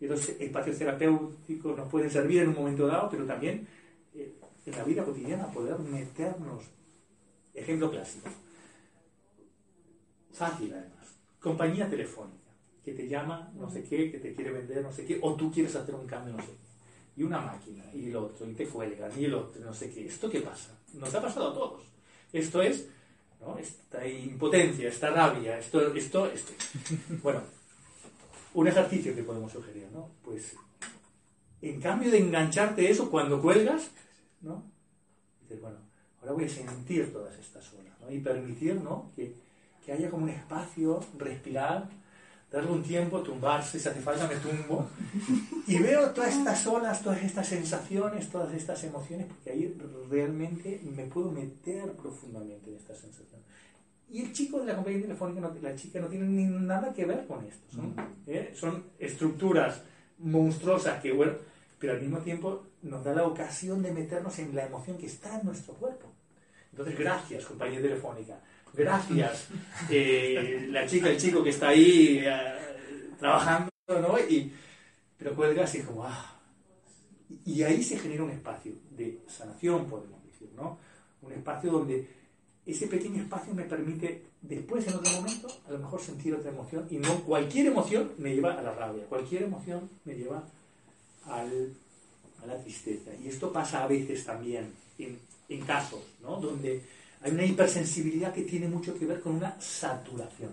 [0.01, 3.67] y los espacios terapéuticos nos pueden servir en un momento dado, pero también
[4.15, 4.33] eh,
[4.65, 6.65] en la vida cotidiana poder meternos.
[7.59, 8.29] Ejemplo clásico.
[10.33, 11.07] Fácil además.
[11.41, 12.49] Compañía telefónica
[12.85, 15.53] que te llama, no sé qué, que te quiere vender, no sé qué, o tú
[15.53, 17.21] quieres hacer un cambio, no sé qué.
[17.21, 20.07] Y una máquina, y el otro, y te cuelgan, y el otro, no sé qué.
[20.07, 20.79] ¿Esto qué pasa?
[20.95, 21.83] Nos ha pasado a todos.
[22.33, 22.89] Esto es,
[23.41, 23.59] ¿no?
[23.59, 26.53] Esta impotencia, esta rabia, esto, esto, esto.
[27.23, 27.43] Bueno,
[28.55, 30.11] un ejercicio que podemos sugerir, ¿no?
[30.25, 30.57] Pues,
[31.61, 33.91] en cambio de engancharte eso cuando cuelgas,
[34.41, 34.65] ¿no?
[35.43, 35.79] Dices, bueno,
[36.21, 38.11] ahora voy a sentir todas estas olas, ¿no?
[38.11, 39.11] Y permitir, ¿no?
[39.15, 39.35] Que,
[39.85, 41.89] que haya como un espacio, respirar,
[42.51, 44.87] darle un tiempo, tumbarse, si hace falta me tumbo,
[45.67, 49.77] y veo todas estas olas, todas estas sensaciones, todas estas emociones, porque ahí
[50.11, 53.47] realmente me puedo meter profundamente en estas sensaciones.
[54.11, 57.05] Y el chico de la compañía telefónica, no- la chica, no tiene ni nada que
[57.05, 57.67] ver con esto.
[57.77, 57.95] Son,
[58.27, 58.55] ¿eh?
[58.55, 59.83] son estructuras
[60.19, 61.33] monstruosas que, bueno,
[61.79, 65.39] pero al mismo tiempo nos da la ocasión de meternos en la emoción que está
[65.39, 66.13] en nuestro cuerpo.
[66.71, 68.39] Entonces, gracias, compañía telefónica.
[68.75, 69.49] Gracias,
[69.91, 74.19] eh, la chica, el chico que está ahí eh, trabajando, ¿no?
[74.19, 74.53] Y,
[75.17, 76.35] pero cuelgas y es como, ah.
[77.45, 80.79] Y ahí se genera un espacio de sanación, podemos decir, ¿no?
[81.23, 82.09] Un espacio donde
[82.65, 86.87] ese pequeño espacio me permite después, en otro momento, a lo mejor sentir otra emoción.
[86.91, 90.45] Y no cualquier emoción me lleva a la rabia, cualquier emoción me lleva
[91.25, 91.73] al,
[92.43, 93.11] a la tristeza.
[93.23, 95.19] Y esto pasa a veces también en,
[95.49, 96.37] en casos, ¿no?
[96.37, 96.83] Donde
[97.23, 100.51] hay una hipersensibilidad que tiene mucho que ver con una saturación.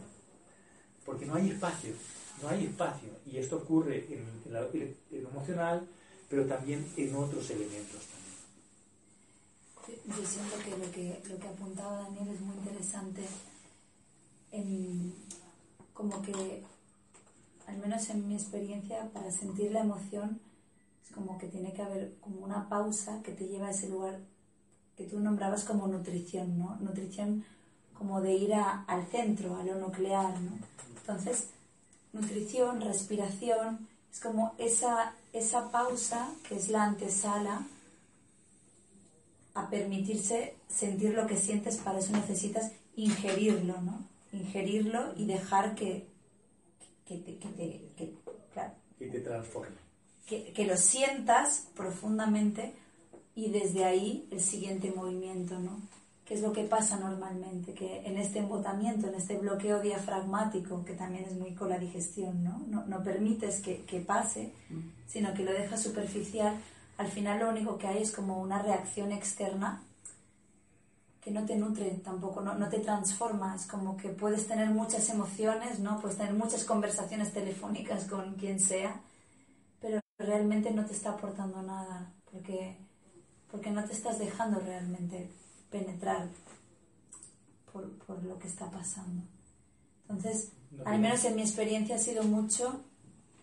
[1.05, 1.93] Porque no hay espacio
[2.41, 3.09] no hay espacio.
[3.25, 5.87] Y esto ocurre en, en lo emocional,
[6.29, 8.01] pero también en otros elementos.
[9.85, 10.05] También.
[10.05, 13.21] Yo yo siento que lo que, lo que apuntaba Daniel es muy interesante,
[14.51, 15.13] en,
[15.93, 16.63] como que,
[17.67, 20.39] al menos en mi experiencia, para sentir la emoción,
[21.05, 24.19] es como que tiene que haber como una pausa que te lleva a ese lugar
[24.97, 26.77] que tú nombrabas como nutrición, ¿no?
[26.79, 27.45] Nutrición
[27.97, 30.51] como de ir a- al centro, a lo nuclear, ¿no?
[30.97, 31.47] Entonces,
[32.13, 37.65] nutrición, respiración, es como esa, esa pausa que es la antesala
[39.53, 43.99] a permitirse sentir lo que sientes, para eso necesitas ingerirlo, ¿no?
[44.33, 46.07] Ingerirlo y dejar que,
[47.05, 48.13] que, te, que, te- que-
[48.53, 49.75] claro, Que te transforme.
[50.25, 52.73] Que, que lo sientas profundamente
[53.35, 55.81] y desde ahí el siguiente movimiento, ¿no?
[56.25, 57.73] ¿Qué es lo que pasa normalmente?
[57.73, 62.43] Que en este embotamiento, en este bloqueo diafragmático, que también es muy con la digestión,
[62.43, 62.63] ¿no?
[62.67, 64.51] No, no permites que, que pase,
[65.07, 66.57] sino que lo dejas superficial.
[66.97, 69.83] Al final lo único que hay es como una reacción externa
[71.21, 73.55] que no te nutre tampoco, no, no te transforma.
[73.55, 75.99] Es como que puedes tener muchas emociones, ¿no?
[75.99, 78.99] Puedes tener muchas conversaciones telefónicas con quien sea,
[80.17, 82.77] realmente no te está aportando nada, porque,
[83.51, 85.29] porque no te estás dejando realmente
[85.69, 86.27] penetrar
[87.71, 89.23] por, por lo que está pasando.
[90.07, 92.81] Entonces, No al menos en mi experiencia ha sido mucho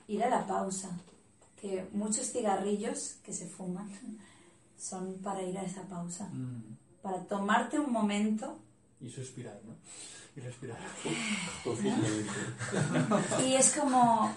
[0.08, 0.90] ir a la pausa,
[1.60, 3.90] que muchos cigarrillos que se fuman
[4.78, 6.76] son para ir a esa pausa, Mm.
[7.02, 8.58] para tomarte un momento
[9.00, 9.74] Y suspirar, ¿no?
[10.36, 10.78] Y respirar.
[11.64, 12.30] Profundamente.
[13.46, 14.32] y es como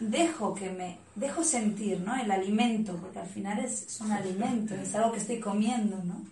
[0.00, 2.14] dejo que me dejo sentir ¿no?
[2.16, 6.24] el alimento porque al final es, es un alimento es algo que estoy comiendo ¿no?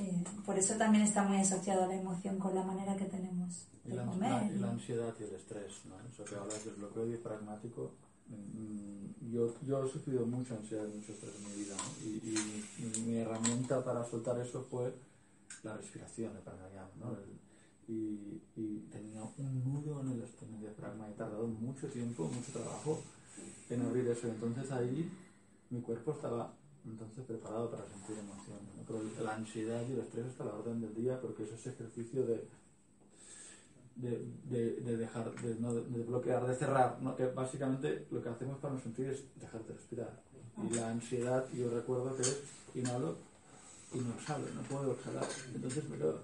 [0.00, 3.90] Eh, por eso también está muy asociado la emoción con la manera que tenemos Y
[3.90, 5.94] de la, comer la- y la ansiedad y el estrés, ¿no?
[6.12, 7.92] Eso que hablas del bloqueo diafragmático.
[9.32, 12.06] Yo, yo he sufrido mucha ansiedad y mucho estrés en mi vida, ¿no?
[12.06, 14.94] Y, y mi, mi herramienta para soltar eso fue
[15.64, 17.10] la respiración, el pranayama, ¿no?
[17.12, 17.47] El-
[17.88, 18.42] y,
[18.90, 23.02] tenía un nudo en el, en el diafragma y tardado mucho tiempo, mucho trabajo
[23.70, 24.28] en abrir eso.
[24.28, 25.10] Entonces ahí
[25.70, 28.68] mi cuerpo estaba entonces preparado para sentir emociones.
[28.76, 28.82] ¿no?
[28.86, 31.70] Pero la ansiedad y el estrés está a la orden del día porque es ese
[31.70, 32.48] ejercicio de,
[33.96, 36.98] de, de, de dejar, de, no, de bloquear, de cerrar.
[37.00, 37.16] ¿no?
[37.16, 40.22] Que básicamente lo que hacemos para no sentir es dejar de respirar.
[40.56, 42.42] Y la ansiedad, yo recuerdo que es
[42.74, 43.16] inhalo
[43.92, 45.26] y no sale, no puedo exhalar.
[45.54, 46.20] Entonces me quedo.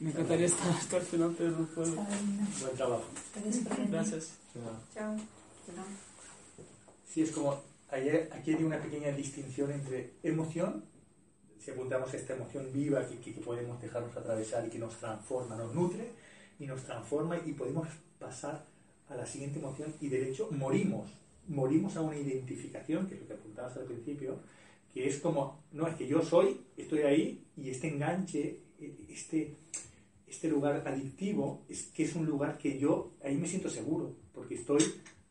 [0.00, 1.94] Me encantaría estar hasta el final, pero no puedo.
[1.94, 3.04] Buen trabajo.
[3.90, 4.32] Gracias.
[4.94, 5.16] Chao.
[7.08, 10.84] Sí, es como, ayer, aquí hay una pequeña distinción entre emoción,
[11.60, 14.96] si apuntamos a esta emoción viva que, que- que podemos dejarnos atravesar y que nos
[14.96, 16.10] transforma, nos nutre
[16.58, 17.86] y nos transforma y podemos
[18.18, 18.64] pasar
[19.08, 21.08] a la siguiente emoción y de hecho morimos,
[21.48, 24.38] morimos a una identificación, que es lo que apuntabas al principio,
[24.92, 28.58] que es como, no, es que yo soy, estoy ahí y este enganche,
[29.08, 29.56] este,
[30.26, 34.54] este lugar adictivo, es que es un lugar que yo ahí me siento seguro, porque
[34.54, 34.82] estoy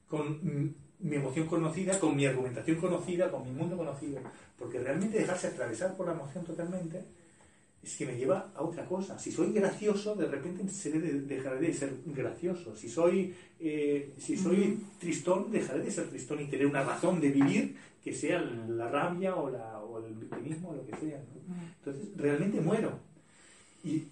[0.07, 4.19] con mi emoción conocida, con mi argumentación conocida, con mi mundo conocido,
[4.57, 7.03] porque realmente dejarse atravesar por la emoción totalmente
[7.83, 9.17] es que me lleva a otra cosa.
[9.17, 12.75] Si soy gracioso, de repente dejaré de ser gracioso.
[12.75, 17.31] Si soy, eh, si soy tristón, dejaré de ser tristón y tener una razón de
[17.31, 21.17] vivir que sea la rabia o, la, o el victimismo o lo que sea.
[21.17, 21.55] ¿no?
[21.79, 22.99] Entonces, realmente muero.
[23.83, 24.07] Y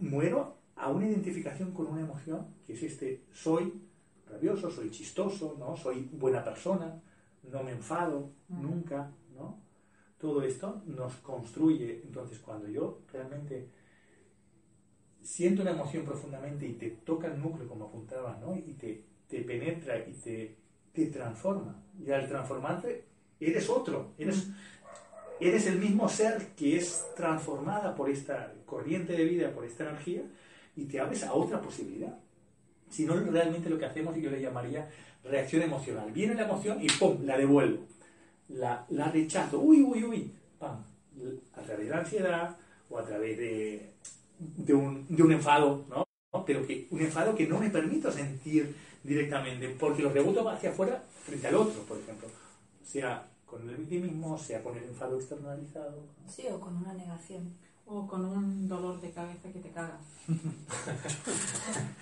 [0.00, 3.72] muero a una identificación con una emoción, que es este, soy
[4.28, 5.76] rabioso, soy chistoso, ¿no?
[5.76, 7.00] Soy buena persona,
[7.50, 9.60] no me enfado nunca, ¿no?
[10.18, 12.02] Todo esto nos construye.
[12.04, 13.68] Entonces, cuando yo realmente
[15.22, 18.56] siento una emoción profundamente y te toca el núcleo, como apuntaba, ¿no?
[18.56, 20.56] Y te, te penetra y te,
[20.92, 21.84] te transforma.
[21.98, 23.04] Y al transformarte,
[23.40, 24.48] eres otro, eres,
[25.42, 30.22] eres el mismo ser que es transformada por esta corriente de vida, por esta energía,
[30.76, 32.16] y te abres a otra posibilidad.
[32.88, 34.88] Si no, realmente lo que hacemos, yo le llamaría
[35.24, 36.10] reacción emocional.
[36.12, 37.24] Viene la emoción y ¡pum!
[37.24, 37.84] la devuelvo.
[38.48, 39.58] La, la rechazo.
[39.58, 40.30] ¡Uy, uy, uy!
[40.58, 40.84] ¡Pam!
[41.56, 42.56] A través de la ansiedad
[42.90, 43.90] o a través de,
[44.38, 46.06] de, un, de un enfado, ¿no?
[46.44, 51.02] Pero que un enfado que no me permito sentir directamente, porque lo reboto hacia afuera
[51.24, 52.28] frente al otro, por ejemplo.
[52.84, 56.06] Sea con el victimismo, sea con el enfado externalizado.
[56.26, 57.52] Sí, o con una negación.
[57.84, 59.98] O con un dolor de cabeza que te caga.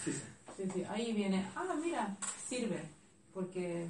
[0.05, 0.20] Sí, sí.
[0.57, 0.84] Sí, sí.
[0.88, 2.16] Ahí viene, ah, mira,
[2.48, 2.80] sirve.
[3.34, 3.88] Porque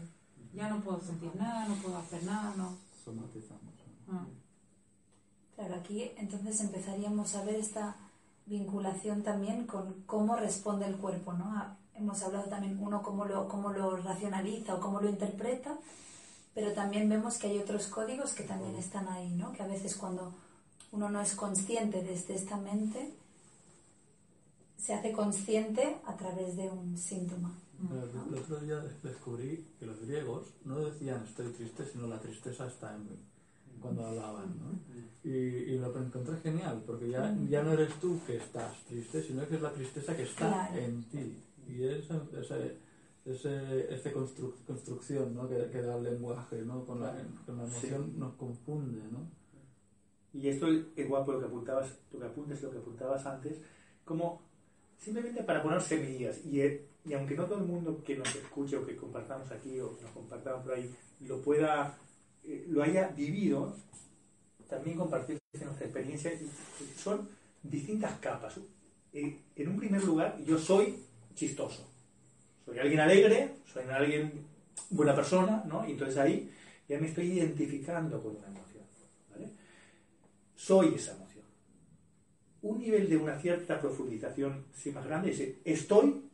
[0.55, 2.77] ya no puedo sentir nada, no puedo hacer nada, no.
[3.05, 3.75] somatizamos.
[4.11, 4.25] Ah.
[5.57, 7.97] Claro, aquí entonces empezaríamos a ver esta
[8.47, 11.45] vinculación también con cómo responde el cuerpo, ¿no?
[11.59, 15.77] A- hemos hablado también uno cómo lo, cómo lo racionaliza o cómo lo interpreta,
[16.55, 19.53] pero también vemos que hay otros códigos que también están ahí, ¿no?
[19.53, 20.35] Que a veces cuando
[20.93, 23.15] uno no es consciente desde esta mente,
[24.77, 27.53] se hace consciente a través de un síntoma.
[27.91, 32.67] El, el otro día descubrí que los griegos no decían estoy triste, sino la tristeza
[32.67, 33.17] está en mí,
[33.81, 34.79] cuando hablaban, ¿no?
[35.23, 39.47] Y, y lo encontré genial, porque ya, ya no eres tú que estás triste, sino
[39.47, 40.79] que es la tristeza que está Claro.
[40.79, 41.39] en ti.
[41.69, 42.79] Y es ese,
[43.25, 45.49] ese, esa constru- construcción ¿no?
[45.49, 46.85] que, que da el lenguaje, ¿no?
[46.87, 47.15] Con la,
[47.47, 49.29] con la emoción nos confunde, ¿no?
[50.33, 53.59] Y esto es guapo lo que apuntabas, lo que apuntes, lo que apuntabas antes,
[54.05, 54.43] como
[54.97, 56.45] simplemente para poner semillas.
[56.47, 59.81] Y, eh, y aunque no todo el mundo que nos escuche o que compartamos aquí
[59.81, 61.99] o que nos compartamos por ahí lo pueda,
[62.45, 63.75] eh, lo haya vivido,
[64.69, 66.33] también compartir nuestra experiencia.
[66.97, 67.29] Son
[67.63, 68.55] distintas capas.
[69.13, 71.03] Eh, en un primer lugar, yo soy
[71.35, 71.90] chistoso.
[72.71, 74.47] Soy alguien alegre, soy alguien
[74.91, 75.85] buena persona, ¿no?
[75.89, 76.49] Y entonces ahí
[76.89, 78.85] ya me estoy identificando con una emoción,
[79.29, 79.49] ¿vale?
[80.55, 81.45] soy esa emoción.
[82.63, 86.31] Un nivel de una cierta profundización sí más grande es estoy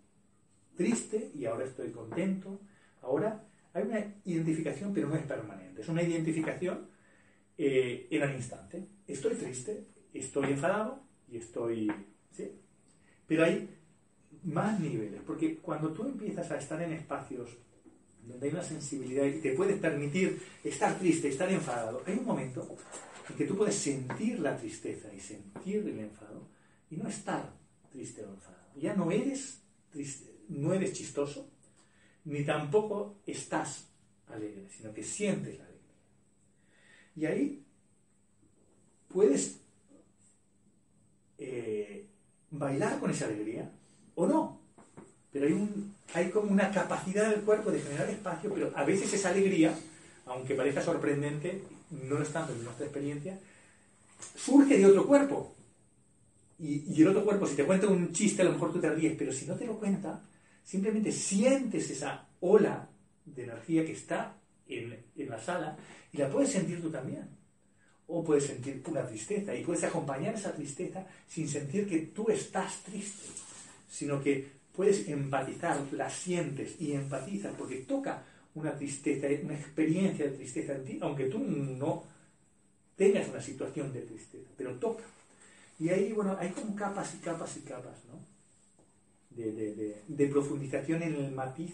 [0.76, 2.61] triste y ahora estoy contento.
[3.01, 5.80] Ahora hay una identificación, pero no es permanente.
[5.80, 6.87] Es una identificación
[7.57, 8.87] eh, en el instante.
[9.07, 11.91] Estoy triste, estoy enfadado y estoy...
[12.30, 12.53] ¿sí?
[13.26, 13.70] Pero hay
[14.47, 17.51] más niveles, porque cuando tú empiezas a estar en espacios
[18.23, 22.77] donde hay una sensibilidad y te puedes permitir estar triste, estar enfadado, hay un momento
[23.29, 26.49] en que tú puedes sentir la tristeza y sentir el enfado
[26.91, 27.53] y no estar
[27.91, 28.67] triste o enfadado.
[28.77, 31.49] Ya no eres triste, no eres chistoso,
[32.25, 33.89] ni tampoco estás
[34.29, 35.95] alegre, sino que sientes la alegría.
[37.17, 37.65] Y ahí
[39.09, 39.61] puedes
[41.39, 42.07] eh,
[42.51, 43.73] bailar con esa alegría
[44.17, 44.61] o no.
[45.33, 49.12] Pero hay, un, hay como una capacidad del cuerpo de generar espacio, pero a veces
[49.12, 49.73] esa alegría,
[50.27, 53.39] aunque parezca sorprendente, no es tanto en nuestra experiencia,
[54.35, 55.55] surge de otro cuerpo.
[56.59, 59.14] Y, el otro cuerpo, si te cuenta un chiste, a lo mejor tú te ríes,
[59.19, 60.23] pero si no te lo cuenta,
[60.64, 62.89] simplemente sientes esa ola
[63.27, 65.77] de energía que está en, en la sala
[66.12, 67.29] y la puedes sentir tú también.
[68.09, 72.83] O puedes sentir una tristeza y puedes acompañar esa tristeza sin sentir que tú estás
[72.85, 73.27] triste,
[73.97, 78.23] sino que puedes empatizar, la sientes y empatizas porque toca
[78.55, 82.05] una tristeza, una experiencia de tristeza en ti, aunque tú no
[82.95, 85.05] tengas una situación de tristeza, pero toca.
[85.79, 88.19] Y ahí, bueno, hay como capas y capas y capas, ¿no?
[89.31, 91.73] De, de, de, de profundización en el matiz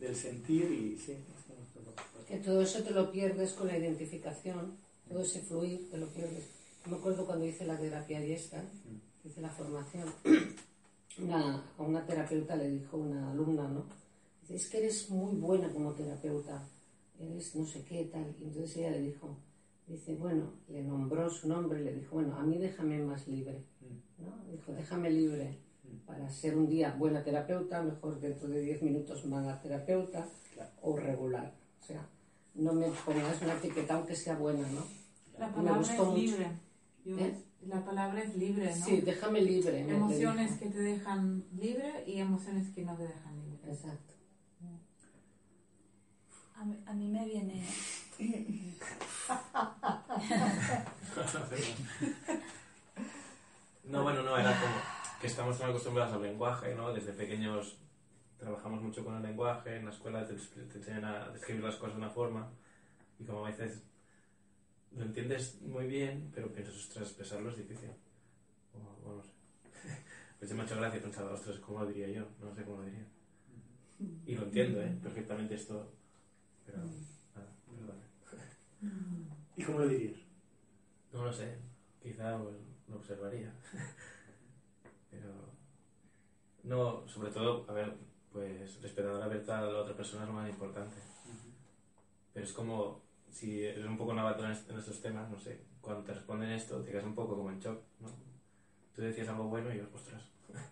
[0.00, 1.16] del sentir y sí.
[2.28, 4.76] Que todo eso te lo pierdes con la identificación,
[5.08, 6.44] todo ese fluir te lo pierdes.
[6.86, 8.64] Me acuerdo cuando hice la terapia y esta,
[9.24, 10.12] hice la formación,
[11.18, 13.86] una, a una terapeuta le dijo una alumna, ¿no?
[14.40, 16.68] Dice, es que eres muy buena como terapeuta,
[17.18, 18.34] eres no sé qué tal.
[18.40, 19.36] Y entonces ella le dijo,
[19.86, 23.64] dice, bueno, le nombró su nombre, le dijo, bueno, a mí déjame más libre,
[24.18, 24.50] ¿no?
[24.50, 25.58] Dijo, déjame libre
[26.06, 30.28] para ser un día buena terapeuta, mejor dentro de 10 minutos mala terapeuta
[30.82, 31.52] o regular.
[31.80, 32.06] O sea,
[32.54, 34.84] no me pongas una etiqueta aunque sea buena, ¿no?
[35.38, 36.46] La Me palabra gustó es libre.
[37.06, 37.34] ¿Eh?
[37.66, 38.84] La palabra es libre, ¿no?
[38.84, 39.80] Sí, déjame libre.
[39.80, 43.72] Emociones que te dejan libre y emociones que no te dejan libre.
[43.72, 44.14] Exacto.
[46.56, 47.66] A mí, a mí me viene...
[53.84, 54.74] No, bueno, no, era como
[55.20, 56.92] que estamos tan acostumbrados al lenguaje, ¿no?
[56.92, 57.76] Desde pequeños
[58.38, 61.96] trabajamos mucho con el lenguaje, en la escuela te, te enseñan a describir las cosas
[61.96, 62.50] de una forma
[63.18, 63.82] y como a veces
[64.96, 67.90] lo entiendes muy bien, pero piensas, ostras, expresarlo es difícil.
[68.74, 69.30] O, o no sé.
[70.38, 72.26] Pues me ha hecho gracia pensar, ostras, ¿cómo lo diría yo?
[72.40, 73.06] No sé cómo lo diría.
[74.26, 74.98] Y lo entiendo, ¿eh?
[75.02, 75.90] Perfectamente esto,
[76.66, 77.48] pero nada,
[77.86, 78.92] vale.
[79.56, 80.20] ¿Y cómo lo dirías?
[81.12, 81.56] No lo sé,
[82.02, 82.56] quizá pues,
[82.88, 83.52] lo observaría.
[85.10, 85.30] Pero
[86.64, 87.94] no, sobre todo, a ver,
[88.32, 90.96] pues respetando la libertad de la otra persona es lo más importante.
[92.32, 93.03] Pero es como,
[93.34, 96.50] si eres un poco novato en, est- en estos temas, no sé, cuando te responden
[96.50, 98.08] esto, te quedas un poco como en shock, ¿no?
[98.94, 100.22] Tú decías algo bueno y yo, ostras.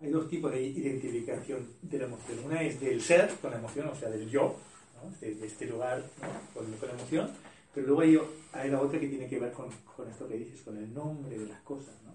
[0.00, 2.38] Hay dos tipos de identificación de la emoción.
[2.44, 4.56] Una es del ser con la emoción, o sea, del yo,
[5.02, 5.10] ¿no?
[5.20, 6.28] de, de este lugar ¿no?
[6.60, 7.30] con, con la emoción,
[7.74, 8.18] pero luego hay,
[8.52, 11.38] hay la otra que tiene que ver con, con esto que dices, con el nombre
[11.38, 11.94] de las cosas.
[12.04, 12.12] ¿no?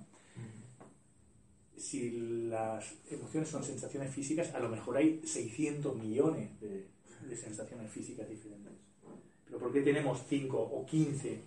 [1.77, 2.11] Si
[2.49, 6.86] las emociones son sensaciones físicas, a lo mejor hay 600 millones de,
[7.28, 8.74] de sensaciones físicas diferentes.
[9.45, 11.41] Pero ¿por qué tenemos 5 o 15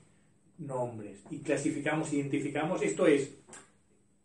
[0.59, 2.83] nombres y clasificamos, identificamos?
[2.83, 3.31] Esto es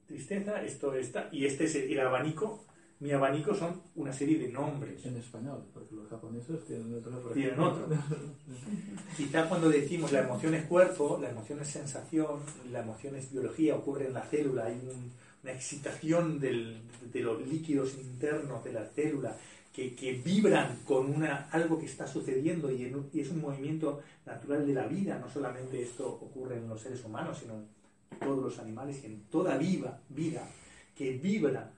[0.07, 2.63] tristeza, esto está, y este es el abanico.
[2.99, 5.05] Mi abanico son una serie de nombres.
[5.05, 7.31] En español, porque los japoneses tienen otro.
[7.31, 7.87] Tienen otro.
[9.17, 12.39] Quizá cuando decimos la emoción es cuerpo, la emoción es sensación,
[12.71, 15.11] la emoción es biología, ocurre en la célula, hay un-
[15.43, 16.81] una excitación del-
[17.13, 19.37] de los líquidos internos de la célula
[19.85, 24.87] que, vibran con una, algo que está sucediendo y, es un movimiento natural de la
[24.87, 25.19] vida.
[25.19, 29.21] No solamente esto ocurre en los seres humanos, sino en todos los animales y en
[29.29, 30.49] toda viva vida
[30.95, 31.71] que vibra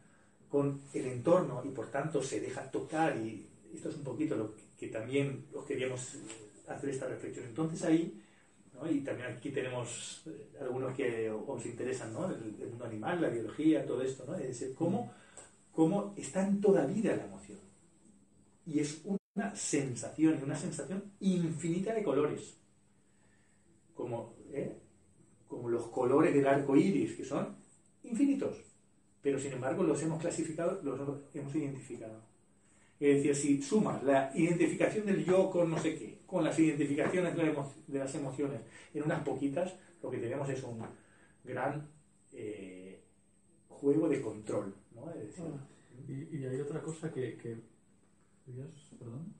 [0.50, 4.54] con el entorno y por tanto se deja tocar y esto es un poquito lo
[4.80, 6.16] que, también os queríamos
[6.70, 7.48] hacer esta reflexión.
[7.48, 8.22] Entonces ahí,
[8.90, 12.30] y también aquí tenemos eh, algunos que os interesan, ¿no?
[12.30, 14.36] el, el mundo animal, la biología, todo esto, ¿no?
[14.36, 15.12] es decir, cómo,
[15.74, 17.69] cómo está en toda vida la emoción.
[18.70, 22.56] Y es una sensación, y una sensación infinita de colores,
[23.96, 24.78] como, ¿eh?
[25.48, 27.56] como los colores del arco iris, que son
[28.04, 28.70] infinitos
[29.22, 31.00] pero sin embargo los hemos clasificado, los
[31.34, 32.22] hemos identificado.
[33.00, 37.36] Es decir, si sumas la identificación del yo con no sé qué, con las identificaciones
[37.36, 38.62] de, las emociones
[38.94, 40.84] en unas poquitas, lo que tenemos es un
[41.44, 41.88] gran
[42.34, 43.02] eh,
[43.68, 44.74] juego de control.
[44.96, 45.12] ¿no?
[45.12, 45.46] Es decir,
[46.08, 47.38] Y, y hay otra cosa que...
[47.38, 47.69] que
[48.50, 48.72] ¿Querías?
[48.98, 49.34] ¿Perdón?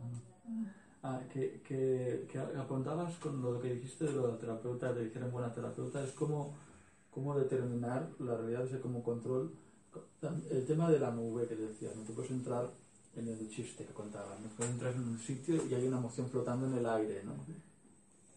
[0.00, 0.08] Ah,
[0.48, 0.66] no.
[1.02, 5.18] Ah, que, que, que apuntabas con lo que dijiste de lo de terapeuta, de que
[5.18, 6.54] eres buena terapeuta, es como
[7.10, 9.52] cómo determinar la realidad ese como control.
[10.50, 12.02] El tema de la nube que decías, ¿no?
[12.02, 12.70] tú puedes entrar
[13.14, 14.48] en el chiste que contabas, ¿no?
[14.56, 17.34] puedes entrar en un sitio y hay una emoción flotando en el aire, ¿no?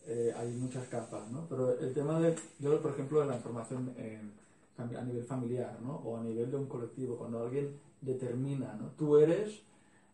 [0.05, 1.45] Eh, hay muchas capas, ¿no?
[1.49, 3.93] Pero el tema de, yo por ejemplo, de la información
[4.77, 5.95] a nivel familiar, ¿no?
[5.95, 8.91] O a nivel de un colectivo, cuando alguien determina, ¿no?
[8.97, 9.61] Tú eres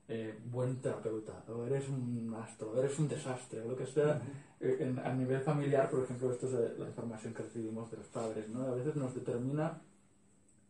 [0.08, 4.22] eh, buen terapeuta, o eres un astro, o eres un desastre, o lo que sea.
[4.60, 8.06] Eh, en- a nivel familiar, por ejemplo, esto es la información que recibimos de los
[8.08, 8.62] padres, ¿no?
[8.68, 9.82] A veces nos determina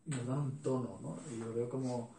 [0.06, 1.18] y nos dan un tono, ¿no?
[1.32, 2.10] Y yo veo como,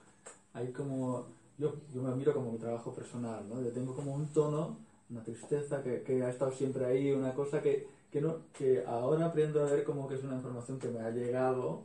[0.53, 1.26] hay como,
[1.57, 3.61] yo, yo me miro como mi trabajo personal, ¿no?
[3.61, 4.78] Yo tengo como un tono,
[5.09, 9.26] una tristeza que, que ha estado siempre ahí, una cosa que, que, no, que ahora
[9.28, 11.84] aprendo a ver como que es una información que me ha llegado,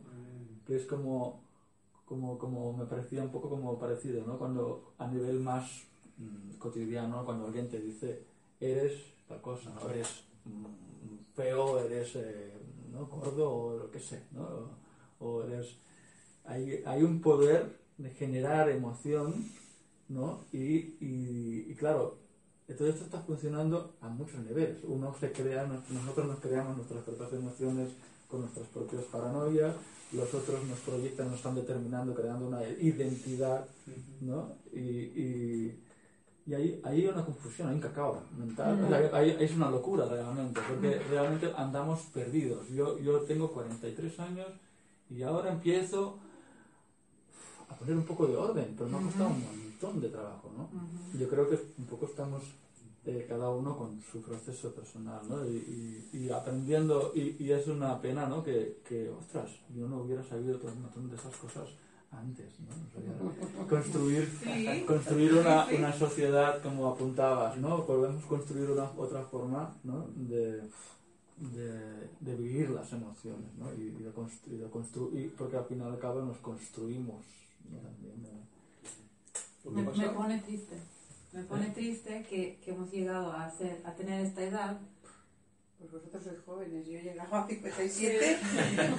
[0.67, 1.41] que es como,
[2.13, 4.37] como, como me parecía un poco como parecido, ¿no?
[4.39, 5.65] Cuando a nivel más
[6.19, 8.23] mm, cotidiano, cuando alguien te dice,
[8.61, 8.93] eres
[9.27, 9.89] tal cosa, ¿no?
[9.89, 10.09] Eres
[10.45, 12.53] mm, feo, eres eh,
[12.93, 13.07] ¿no?
[13.07, 14.43] gordo o lo que sé, ¿no?
[15.21, 15.77] O, o eres...
[16.45, 19.47] Hay, hay un poder de generar emoción,
[20.11, 20.41] ¿no?
[20.53, 22.19] Y, y, y claro,
[22.77, 24.79] todo esto está funcionando a muchos niveles.
[24.85, 27.89] Uno se crea, nos- nosotros nos creamos nuestras propias emociones
[28.33, 29.77] con nuestras propias paranoias,
[30.13, 33.67] los otros nos proyectan, nos están determinando, creando una identidad,
[34.23, 34.53] ¿no?
[34.73, 35.79] Y, y,
[36.47, 38.83] y ahí, ahí hay una confusión, hay un cacao mental.
[38.85, 42.69] O sea, ahí- ahí es una locura realmente, porque realmente andamos perdidos.
[42.71, 44.49] Yo, yo tengo 43 años
[45.11, 46.19] y ahora empiezo
[47.69, 50.69] a poner un poco de orden, pero me ha costado un montón de trabajo, ¿no?
[51.19, 52.43] Yo creo que un poco estamos
[53.05, 55.45] eh, cada uno con su proceso personal, ¿no?
[55.47, 55.57] Y,
[56.13, 58.43] y- y aprendiendo, y, y es una pena, ¿no?
[58.45, 61.69] Que, que, ostras, yo no hubiera sabido todo un montón de esas cosas
[62.13, 62.75] antes, ¿no?
[62.75, 64.85] O sea, construir, Sí.
[64.87, 67.85] construir una, una sociedad como apuntabas, ¿no?
[67.87, 70.07] Podemos construir una otra forma, ¿no?
[70.15, 70.63] De,
[71.39, 73.73] de, de vivir las emociones, ¿no?
[73.75, 77.25] Y, y de construir, de construir, porque al final y al cabo nos construimos
[77.69, 77.79] ¿no?
[77.79, 78.13] también.
[79.65, 80.77] Me, pone triste.
[81.33, 84.79] Me pone triste que, que hemos llegado a, ser, a tener esta edad.
[85.79, 88.39] Pues vosotros sois jóvenes, yo he llegado a 57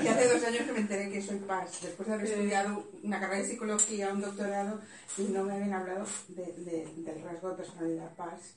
[0.04, 1.80] y hace dos años que me enteré que soy paz.
[1.82, 4.82] Después de haber estudiado una carrera de psicología, un doctorado,
[5.18, 8.56] y no me habían hablado de, de- del rasgo de personalidad paz.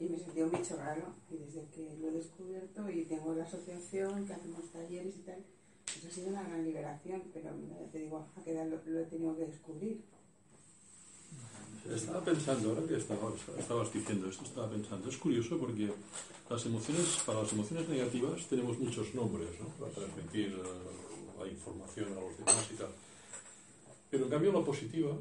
[0.00, 1.02] Y me sentí un bicho raro.
[1.30, 5.44] Y desde que lo he descubierto y tengo la asociación, que hacemos talleres y tal,
[5.84, 7.22] pues ha sido una gran liberación.
[7.32, 7.50] Pero
[7.92, 10.02] te digo, a qué edad lo, lo he tenido que descubrir.
[11.94, 15.90] Estaba pensando, ahora que estabas, estabas diciendo esto, estaba pensando, es curioso porque
[16.48, 19.66] las emociones, para las emociones negativas tenemos muchos nombres, ¿no?
[19.78, 22.88] Para transmitir eh, la información a los demás y tal.
[24.10, 25.16] Pero en cambio la positiva,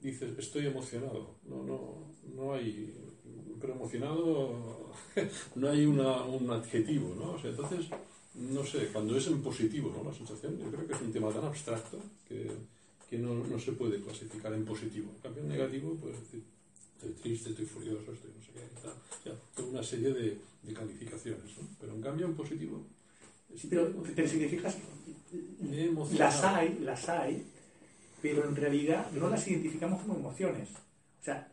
[0.00, 1.36] dices, estoy emocionado.
[1.48, 1.94] No, no,
[2.34, 2.94] no hay,
[3.60, 4.92] pero emocionado
[5.54, 7.32] no hay una, un adjetivo, ¿no?
[7.32, 7.86] O sea, entonces,
[8.34, 10.10] no sé, cuando es en positivo, ¿no?
[10.10, 12.50] La sensación, yo creo que es un tema tan abstracto que,
[13.12, 15.12] que no, no se puede clasificar en positivo.
[15.14, 16.42] En cambio, en negativo, pues decir,
[16.96, 18.92] estoy triste, estoy furioso, estoy no sé qué, tal.
[18.92, 21.68] O sea, toda una serie de, de calificaciones, ¿no?
[21.78, 22.82] Pero en cambio, en positivo,
[23.54, 24.78] Sí, pero, pero si te fijas,
[26.16, 27.44] las hay, las hay,
[28.22, 30.70] pero en realidad no las identificamos como emociones.
[31.20, 31.52] O sea,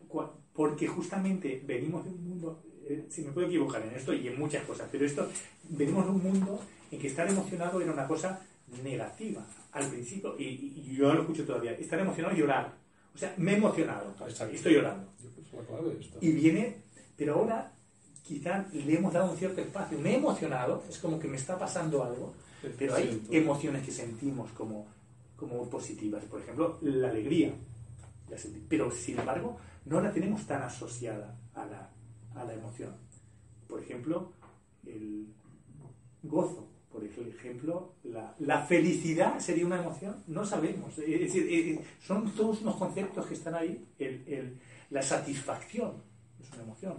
[0.53, 4.39] porque justamente venimos de un mundo, eh, si me puedo equivocar en esto y en
[4.39, 5.29] muchas cosas, pero esto,
[5.67, 8.47] venimos de un mundo en que estar emocionado era una cosa
[8.81, 9.45] negativa.
[9.71, 10.43] Al principio, y,
[10.87, 12.73] y yo lo escucho todavía, estar emocionado y llorar.
[13.13, 14.55] O sea, me he emocionado, Exacto.
[14.55, 15.11] estoy llorando.
[15.21, 16.17] Yo creo que es la clave esta.
[16.21, 16.81] Y viene,
[17.17, 17.73] pero ahora
[18.23, 19.97] quizá le hemos dado un cierto espacio.
[19.99, 22.33] Me he emocionado, es como que me está pasando algo,
[22.77, 24.87] pero hay emociones que sentimos como,
[25.35, 26.23] como positivas.
[26.25, 27.53] Por ejemplo, la alegría.
[28.69, 31.89] Pero, sin embargo, no la tenemos tan asociada a la,
[32.35, 32.95] a la emoción.
[33.67, 34.31] Por ejemplo,
[34.85, 35.27] el
[36.23, 36.67] gozo.
[36.91, 40.23] Por ejemplo, la, la felicidad sería una emoción.
[40.27, 40.97] No sabemos.
[40.97, 43.85] Es decir, eh, eh, son todos unos conceptos que están ahí.
[43.99, 44.57] El- el-
[44.89, 45.93] la satisfacción
[46.41, 46.95] es una emoción.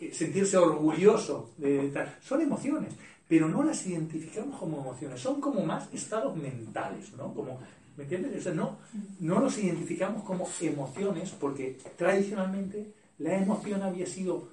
[0.00, 1.92] Eh, Sentirse orgulloso de.
[2.20, 2.92] Son emociones,
[3.28, 5.20] pero no las identificamos como emociones.
[5.20, 7.32] Son como más estados mentales, ¿no?
[7.32, 7.60] Como,
[7.96, 8.36] ¿Me entiendes?
[8.38, 8.78] O sea, no,
[9.20, 14.48] no los identificamos como emociones porque tradicionalmente la emoción había sido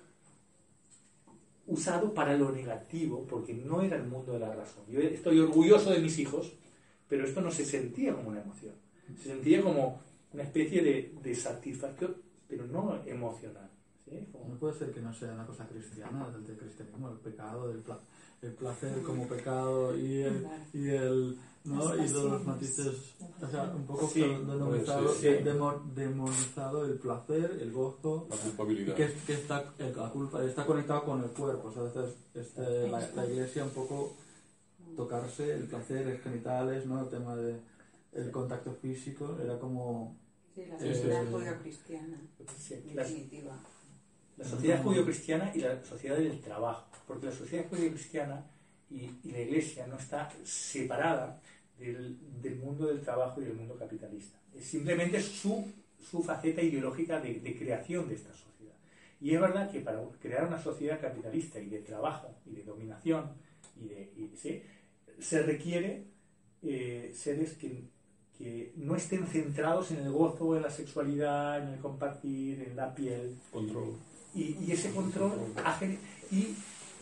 [1.68, 4.84] usado para lo negativo, porque no era el mundo de la razón.
[4.88, 6.54] Yo estoy orgulloso de mis hijos,
[7.08, 8.74] pero esto no se sentía como una emoción.
[9.18, 10.02] Se sentía como
[10.34, 12.16] una especie de, de satisfacción,
[12.48, 13.70] pero no emocional.
[14.10, 14.28] ¿Sí?
[14.32, 17.80] Como- No puede ser que no sea una cosa cristiana del cristianismo, el pecado, el,
[17.80, 18.00] pla-
[18.42, 21.84] el placer como pecado y el, y el ¿no?
[22.02, 25.28] Y todos los matices, o sea, un poco Sí, demonizado, sí, sí.
[25.44, 28.96] demo- demonizado el placer, el gozo, La culpabilidad.
[28.96, 32.16] que, que está, eh, la culpa está conectado con el cuerpo, o sea, a veces
[32.36, 34.14] este, la, la iglesia un poco
[34.96, 37.02] tocarse, el placer, los genitales, ¿no?
[37.02, 37.60] el tema de
[38.14, 40.16] el contacto físico, era como
[40.56, 41.32] Sí, la Sí, sí, sociedad sí.
[41.34, 42.22] judio-cristiana,
[42.58, 43.60] sí, en definitiva.
[44.38, 46.86] La sociedad judío-cristiana y la sociedad del trabajo.
[47.08, 48.46] Porque la sociedad judío-cristiana
[48.90, 51.42] y, y la iglesia no está separada
[51.80, 54.38] del, del mundo del trabajo y del mundo capitalista.
[54.56, 55.66] Es simplemente su,
[56.10, 58.74] su faceta ideológica de, de creación de esta sociedad.
[59.20, 63.32] Y es verdad que para crear una sociedad capitalista y de trabajo y de dominación
[63.82, 64.62] y de, y- ¿sí?
[65.20, 66.04] se requiere
[66.64, 67.84] eh, seres que,
[68.38, 72.94] que no estén centrados en el gozo, en la sexualidad, en el compartir, en la
[72.94, 73.96] piel, Control.
[74.38, 75.34] Y, y ese control
[75.66, 76.00] ha gen-
[76.32, 76.56] y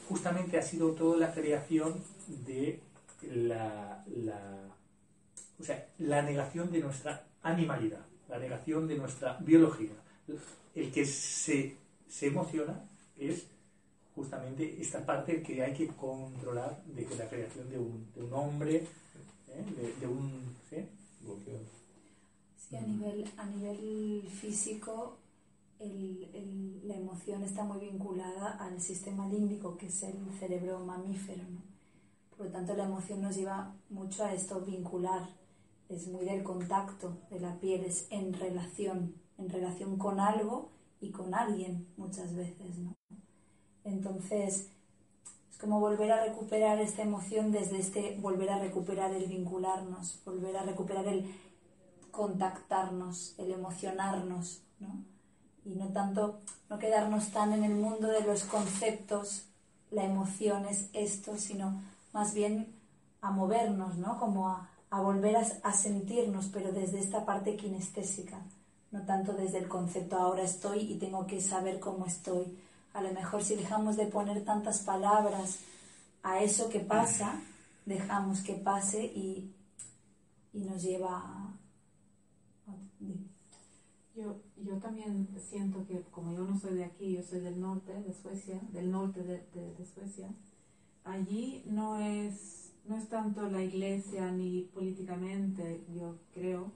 [0.09, 2.01] justamente ha sido toda la creación
[2.47, 2.79] de
[3.23, 4.69] la, la-
[5.59, 9.91] o sea, la negación de nuestra animalidad, la negación de nuestra biología.
[10.75, 11.77] El que se,
[12.09, 12.83] se emociona
[13.17, 13.47] es
[14.15, 18.33] justamente esta parte que hay que controlar de que la creación de un, de un
[18.33, 19.65] hombre, ¿eh?
[19.77, 20.55] de, de un...
[20.69, 20.77] ¿sí?
[22.57, 25.17] Sí, a nivel, a nivel físico,
[25.79, 31.43] el- el- la emoción está muy vinculada al sistema límbico, que es el cerebro mamífero.
[31.49, 31.61] ¿no?
[32.35, 35.29] Por lo tanto, la emoción nos lleva mucho a esto vincular.
[35.89, 40.69] Es muy del contacto de la piel, es en relación, en relación con algo
[40.99, 42.77] y con alguien muchas veces.
[42.79, 42.95] ¿no?
[43.83, 44.69] Entonces,
[45.51, 50.57] es como volver a recuperar esta emoción desde este, volver a recuperar el vincularnos, volver
[50.57, 51.25] a recuperar el
[52.11, 55.03] contactarnos, el emocionarnos, ¿no?
[55.65, 56.39] Y no tanto,
[56.69, 59.45] no quedarnos tan en el mundo de los conceptos,
[59.91, 61.81] la emoción es esto, sino
[62.13, 62.73] más bien
[63.21, 64.19] a movernos, ¿no?
[64.19, 68.39] Como a, a volver a, a sentirnos, pero desde esta parte kinestésica,
[68.91, 72.57] no tanto desde el concepto ahora estoy y tengo que saber cómo estoy.
[72.93, 75.59] A lo mejor si dejamos de poner tantas palabras
[76.23, 77.41] a eso que pasa,
[77.85, 79.53] dejamos que pase y,
[80.53, 81.54] y nos lleva.
[84.15, 87.91] Yo, yo también siento que como yo no soy de aquí, yo soy del norte
[88.01, 90.29] de Suecia, del norte de, de- de Suecia,
[91.03, 96.71] allí no es, no es tanto la iglesia ni políticamente, yo creo,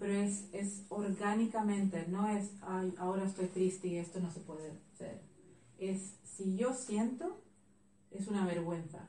[0.00, 4.72] pero es, es orgánicamente, no es, "Ay, ahora estoy triste y esto no se puede
[4.94, 5.20] hacer.
[5.78, 7.40] Es, si yo siento,
[8.10, 9.08] es una vergüenza.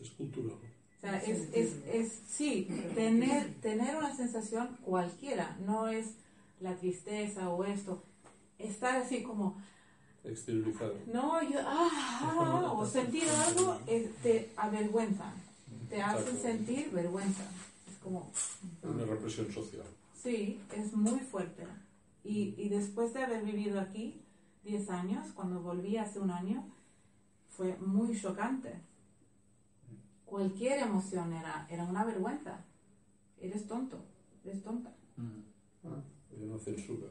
[0.00, 0.56] Es cultural.
[0.96, 6.16] O sea, es, es, es sí, tener, tener una sensación cualquiera, no es
[6.60, 8.02] la tristeza o esto,
[8.58, 9.56] estar así como,
[10.24, 10.90] Exteriorizar.
[11.12, 11.88] no, yo, ah,
[12.22, 15.32] ah, o sentir algo, es- te avergüenza,
[15.88, 16.42] te hacen Exacto.
[16.42, 17.44] sentir vergüenza.
[17.88, 18.30] Es como,
[18.82, 19.84] Una represión social.
[20.20, 21.64] sí, es muy fuerte.
[22.24, 24.20] Y, y después de haber vivido aquí
[24.64, 26.64] 10 años, cuando volví hace un año,
[27.50, 28.74] fue muy chocante.
[30.24, 32.58] Cualquier emoción era, era una vergüenza.
[33.40, 33.98] Eres tonto,
[34.44, 34.90] eres tonta.
[36.36, 37.06] Hay una censura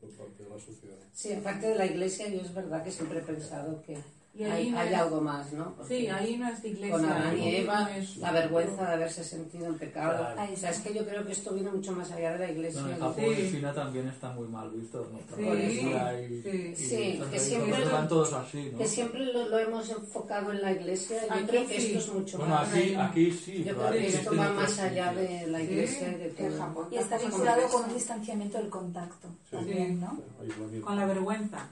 [0.00, 0.98] por parte de la sociedad.
[1.12, 3.96] Sí, aparte de la iglesia, yo es verdad que siempre he pensado que
[4.34, 5.74] Y hay, no hay es- algo más, ¿no?
[5.74, 6.90] Porque Sí, ahí no es iglesia.
[6.92, 10.32] con Adán y Eva, no es- la vergüenza de haberse sentido en pecado.
[10.32, 10.52] Claro.
[10.52, 12.82] O sea, es que yo creo que esto viene mucho más allá de la iglesia.
[12.82, 13.42] No, en Japón Sí.
[13.42, 15.08] y China también está muy mal visto.
[15.10, 15.18] ¿no?
[15.36, 16.72] Sí, y- sí.
[16.72, 18.78] y Sí, que siempre- todos así, ¿no?
[18.78, 21.20] Que siempre lo, lo hemos enfocado en la iglesia.
[21.26, 21.86] Yo Aquí creo que sí.
[21.96, 22.68] esto es mucho Bueno, más.
[22.68, 23.64] aquí, aquí sí.
[23.64, 26.50] Yo creo que esto va más allá de la Sí, iglesia y de Que en
[26.52, 26.60] todo.
[26.60, 29.56] Japón Y está vinculado con un distanciamiento del contacto Sí.
[29.56, 30.16] también, ¿no?
[30.84, 31.66] Con la vergüenza.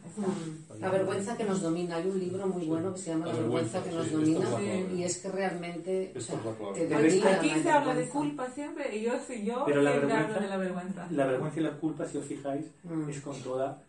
[0.80, 1.96] La vergüenza que nos domina.
[1.96, 4.60] Hay un libro muy bueno que se llama La vergüenza que nos domina
[4.94, 6.38] y es que realmente o sea,
[6.74, 8.12] te domina Aquí se habla de vergüenza.
[8.12, 11.08] culpa siempre y yo, sí, yo Pero la vergüenza- de la vergüenza.
[11.10, 13.08] La vergüenza y la culpa, si os fijáis, Mm.
[13.10, 13.82] es con toda,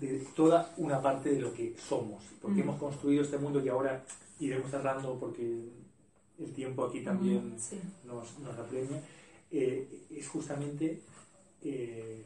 [0.00, 2.22] de toda una parte de lo que somos.
[2.40, 2.62] Porque Mm.
[2.62, 4.04] hemos construido este mundo que ahora
[4.38, 5.68] iremos cerrando porque
[6.38, 7.78] el tiempo aquí también Sí.
[8.06, 9.00] nos, nos apremia.
[9.52, 11.00] eh, es justamente
[11.64, 12.24] eh,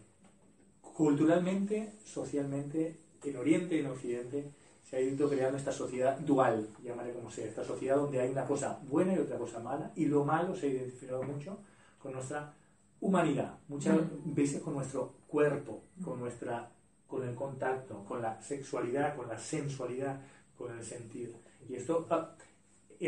[0.95, 4.45] culturalmente, socialmente, en Oriente y en Occidente
[4.85, 8.45] se ha ido creando esta sociedad dual, llamaré como sea, esta sociedad donde hay una
[8.47, 11.59] cosa buena y otra cosa mala, y lo malo se ha identificado mucho
[11.99, 12.53] con nuestra
[13.01, 16.71] humanidad, muchas veces con nuestro cuerpo, con nuestra
[17.07, 20.21] con el contacto, con la sexualidad, con la sensualidad,
[20.59, 21.35] con el sentido.
[21.69, 22.35] Y esto ha,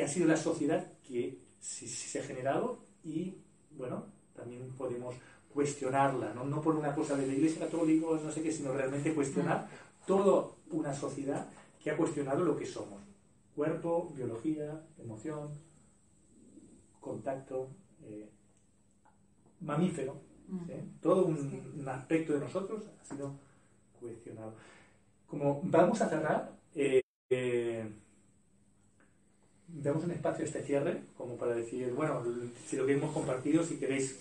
[0.03, 3.35] ha sido la sociedad que sí- sí se ha generado y,
[3.77, 4.05] bueno,
[4.35, 5.14] también podemos
[5.53, 6.45] cuestionarla, ¿no?
[6.45, 9.66] no por una cosa de la Iglesia Católica, o no sé qué, sino realmente cuestionar
[10.07, 11.47] toda una sociedad
[11.87, 13.01] que ha cuestionado lo que somos.
[13.55, 15.51] Cuerpo, biología, emoción,
[16.99, 17.68] contacto,
[18.03, 18.28] eh,
[19.61, 20.66] mamífero, Mm.
[20.66, 20.72] ¿sí?
[21.01, 23.34] todo un, un aspecto de nosotros ha sido
[24.01, 24.55] cuestionado.
[25.28, 27.89] Como vamos a cerrar, eh, eh,
[29.68, 32.24] damos un espacio a este cierre, como para decir, bueno,
[32.66, 34.18] si lo que hemos compartido, si queréis,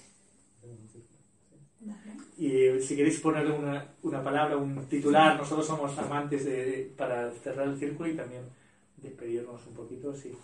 [2.38, 7.32] y eh, si queréis ponerle una, una palabra, un titular, nosotros somos amantes de, para
[7.32, 8.44] cerrar el círculo y también
[8.98, 10.36] despedirnos un poquito, si,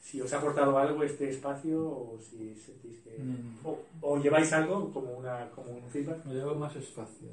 [0.00, 3.18] si os ha aportado algo este espacio o si sentís que...
[3.18, 3.66] Mm.
[3.66, 6.24] O, o lleváis algo como, una, como un feedback.
[6.24, 7.28] Me llevo más espacio.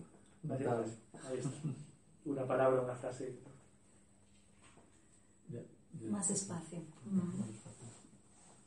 [0.49, 0.58] Ahí
[1.38, 1.49] está.
[2.26, 3.36] Una palabra, una frase.
[6.10, 6.80] Más espacio.
[7.06, 7.30] Mm.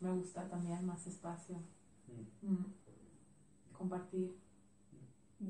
[0.01, 1.57] Me gusta también más espacio.
[2.43, 2.65] Mm.
[3.77, 4.46] Compartir.
[5.39, 5.45] A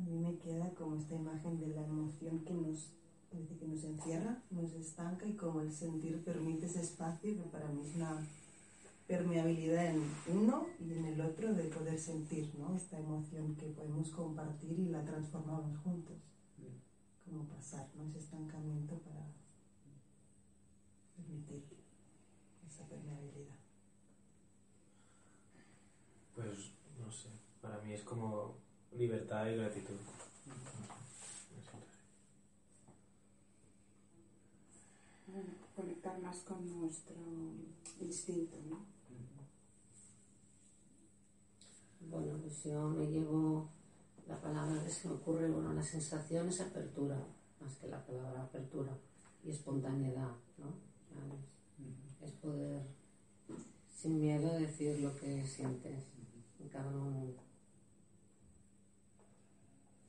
[0.00, 2.90] mí me queda como esta imagen de la emoción que nos,
[3.30, 7.80] que nos encierra, nos estanca y como el sentir permite ese espacio que para mí
[7.86, 8.22] es una
[9.06, 12.76] permeabilidad en uno y en el otro de poder sentir ¿no?
[12.76, 16.18] esta emoción que podemos compartir y la transformamos juntos.
[17.24, 18.04] Como pasar ¿no?
[18.04, 19.32] ese estancamiento para
[21.16, 21.64] permitir
[22.66, 23.57] esa permeabilidad.
[26.38, 26.70] Pues
[27.04, 27.30] no sé,
[27.60, 28.54] para mí es como
[28.96, 29.96] libertad y gratitud.
[35.26, 37.16] Bueno, conectar más con nuestro
[38.00, 38.86] instinto, ¿no?
[42.08, 43.68] Bueno, pues yo me llevo
[44.28, 47.18] la palabra que se me ocurre, bueno, la sensación es apertura,
[47.60, 48.96] más que la palabra apertura,
[49.42, 50.72] y espontaneidad, ¿no?
[52.22, 52.86] Es, es poder,
[53.92, 56.17] sin miedo, decir lo que sientes en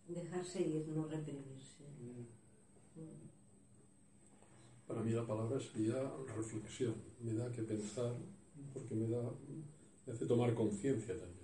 [0.08, 1.84] Dejarse ir, no reprimirse.
[4.88, 6.02] Para mí la palabra sería
[6.36, 8.16] reflexión, me da que pensar,
[8.74, 9.22] porque me da,
[10.06, 11.40] me hace tomar conciencia también.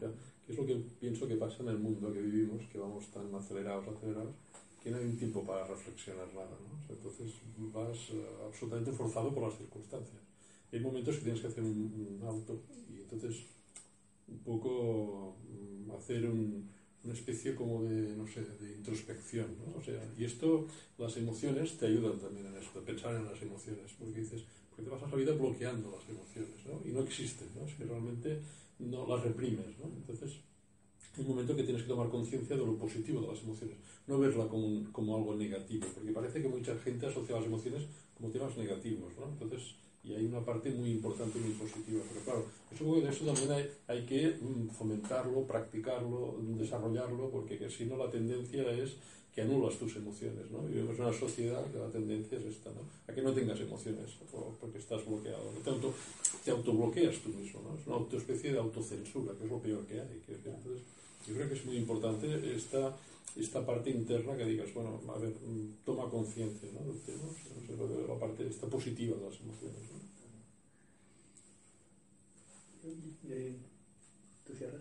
[0.00, 0.28] ¿no?
[0.44, 3.32] ¿qué es lo que pienso que pasa en el mundo que vivimos, que vamos tan
[3.34, 4.34] acelerados, acelerados,
[4.82, 6.92] que no hay un tiempo para reflexionar nada, ¿no?
[6.92, 7.34] Entonces
[7.72, 10.22] vas eh, absolutamente forzado por las circunstancias.
[10.72, 13.44] Hay momentos que tienes que hacer un, un auto y entonces
[14.28, 16.68] un poco mm, hacer un-
[17.04, 19.78] una especie como de, no sé, de introspección, ¿no?
[19.78, 20.66] O sea, y esto,
[20.98, 24.90] las emociones te ayudan también en esto, pensar en las emociones, porque dices, porque te
[24.90, 26.80] pasas la vida bloqueando las emociones, ¿no?
[26.88, 27.64] Y no existen, ¿no?
[27.66, 28.40] Es que realmente
[28.80, 29.86] no las reprimes, ¿no?
[29.96, 30.40] Entonces,
[31.16, 33.76] hay un momento que tienes que tomar conciencia de lo positivo de las emociones,
[34.06, 37.84] no verla como, un- como algo negativo, porque parece que mucha gente asocia las emociones
[38.16, 39.26] como temas negativos, ¿no?
[39.28, 39.74] Entonces,
[40.04, 43.50] y hay una parte muy importante, muy positiva, pero claro, yo supongo que eso también
[43.52, 48.96] hay, hay que mm, fomentarlo, practicarlo, desarrollarlo, porque que si no la tendencia es
[49.34, 50.62] que anulas tus emociones, ¿no?
[50.62, 52.82] Vivimos en una sociedad que la tendencia es esta, ¿no?
[53.06, 54.10] A que no tengas emociones,
[54.60, 55.60] porque estás bloqueado, ¿no?
[55.60, 55.94] te, auto,
[56.44, 57.78] te autobloqueas tú mismo, ¿no?
[57.78, 60.22] Es una especie de autocensura, que es lo peor que hay.
[60.26, 60.82] entonces,
[61.26, 62.96] yo creo que es muy importante esta,
[63.36, 66.92] esta parte interna que digas, bueno, a ver, mm, toma conciencia, ¿no?
[66.92, 69.80] Del tema, o sea, no sé, lo de la parte esta positiva de las emociones,
[69.92, 69.98] ¿no?
[73.30, 73.56] Eh,
[74.46, 74.80] ¿Tú cierras?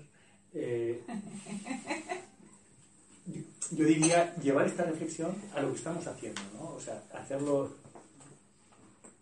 [0.53, 1.01] Eh,
[3.27, 3.41] yo-
[3.77, 6.71] yo diría llevar esta reflexión a lo que estamos haciendo, ¿no?
[6.73, 7.69] O sea, hacerlo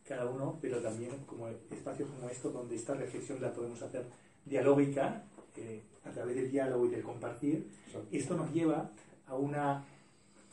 [0.07, 4.05] cada uno, pero también como espacios como estos donde esta reflexión la podemos hacer
[4.45, 5.23] dialógica,
[5.57, 7.67] eh, a través del diálogo y del compartir.
[8.11, 8.91] Esto nos lleva
[9.27, 9.83] a una,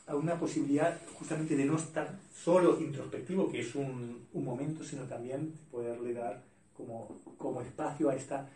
[0.06, 5.04] a una posibilidad justamente de no estar solo introspectivo, que es un, un momento, sino
[5.04, 6.42] también poderle dar
[6.76, 8.48] como, como espacio a, esta,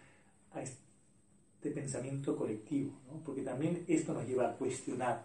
[0.53, 3.21] a este pensamiento colectivo, ¿no?
[3.25, 5.25] porque también esto nos lleva a cuestionar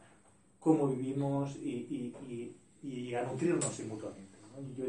[0.59, 4.37] cómo vivimos y, y, y, a nutrirnos mutuamente.
[4.53, 4.61] ¿no?
[4.61, 4.85] Y yo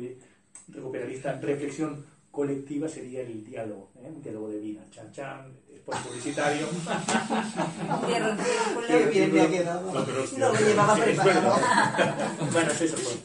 [0.69, 4.09] recuperaría esta reflexión colectiva sería el diálogo, ¿eh?
[4.09, 4.81] un diálogo de vida.
[4.91, 6.67] Chan chan, spot publicitario.
[8.89, 9.93] Qué bien me ha quedado.
[9.93, 11.51] No, pero hostia, No lo llevaba Sí, es preparado.
[11.51, 12.51] bueno.
[12.53, 12.95] bueno, es eso.
[12.97, 13.19] Pues.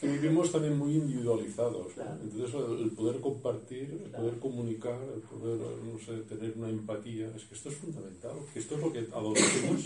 [0.00, 1.88] Que vivimos también muy individualizados.
[2.22, 7.44] Entonces, el, poder compartir, el poder comunicar, el poder, no sé, tener una empatía, es
[7.44, 8.32] que esto es fundamental.
[8.52, 9.82] Que esto es lo que adolecemos,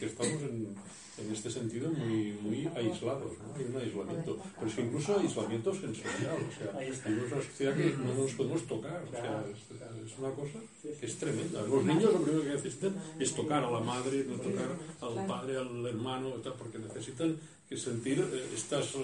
[0.00, 0.74] que estamos en,
[1.18, 3.32] en este sentido muy, muy aislados.
[3.38, 3.54] ¿no?
[3.54, 4.38] Hay un aislamiento.
[4.56, 6.36] Pero es que incluso aislamiento sensorial.
[6.36, 9.04] O sea, vivimos una sociedad que no nos podemos tocar.
[9.04, 11.62] O sea, es, es una cosa que es tremenda.
[11.62, 15.56] Los niños lo primero que necesitan es tocar a la madre, no tocar al padre,
[15.56, 17.38] al hermano, porque necesitan
[17.74, 18.98] sentir eh, estas, eh,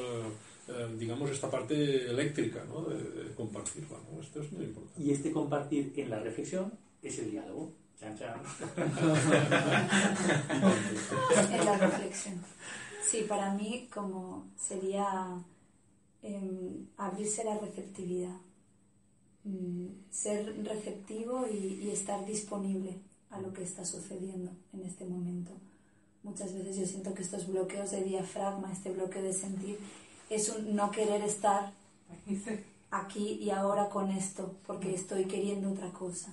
[0.68, 2.82] eh, digamos, esta parte eléctrica, ¿no?
[2.82, 4.20] De, de compartirla, ¿no?
[4.20, 5.02] Esto es muy importante.
[5.02, 6.70] Y este compartir en la reflexión
[7.02, 7.72] es el diálogo.
[7.98, 8.42] Chan chan.
[11.52, 12.44] en la reflexión.
[13.04, 15.42] Sí, para mí como sería
[16.22, 18.36] em, abrirse la receptividad,
[19.44, 23.00] Mm, ser receptivo y, y estar disponible
[23.30, 25.50] a lo que está sucediendo en este momento.
[26.22, 29.78] Muchas veces yo siento que estos bloqueos de diafragma, este bloqueo de sentir,
[30.30, 31.72] es un no querer estar
[32.90, 36.32] aquí y ahora con esto, porque estoy queriendo otra cosa.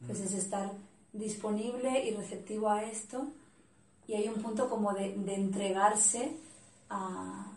[0.00, 0.72] Entonces es estar
[1.12, 3.26] disponible y receptivo a esto
[4.06, 6.36] y hay un punto como de, de entregarse
[6.90, 7.52] a,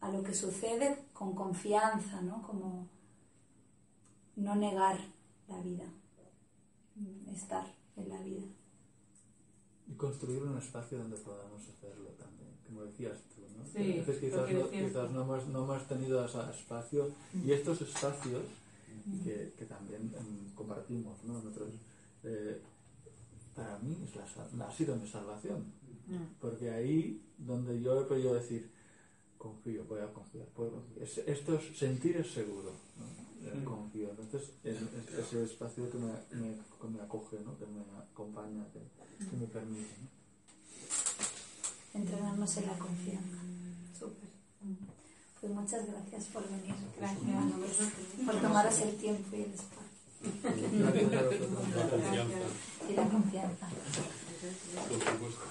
[0.00, 2.42] a lo que sucede con confianza, ¿no?
[2.42, 2.86] Como
[4.36, 4.98] no negar
[5.48, 5.84] la vida,
[6.96, 8.46] mm, estar en la vida.
[9.86, 13.64] Y construir un espacio donde podamos hacerlo también, como decías tú, ¿no?
[13.66, 17.10] Sí, veces quizás, no, quizás no, hemos, no hemos tenido ese espacio
[17.44, 18.42] y estos espacios
[19.24, 21.34] que, que también em, compartimos, ¿no?
[21.34, 21.68] Nosotros,
[22.24, 22.60] eh,
[23.54, 24.16] para mí es
[24.56, 25.64] la, ha sido mi salvación,
[26.40, 28.70] porque ahí donde yo he podido decir,
[29.38, 31.02] confío, voy a confiar, puedo confiar.
[31.02, 33.23] Es- esto es, sentir es seguro, ¿no?
[33.64, 34.22] confianza.
[34.22, 37.56] Entonces, es, es, es, el espacio que me, me, que me acoge, ¿no?
[37.58, 38.80] que me acompaña, que,
[39.24, 39.94] que me permite.
[40.00, 40.08] ¿no?
[42.00, 43.38] Entrenarnos en la confianza.
[43.98, 44.30] Súper.
[45.40, 46.74] Pues muchas gracias por venir.
[46.98, 47.20] Gracias.
[48.26, 49.84] Por tomaros el tiempo y el espacio.
[52.88, 53.68] Y la confianza.
[54.88, 55.44] Por supuesto.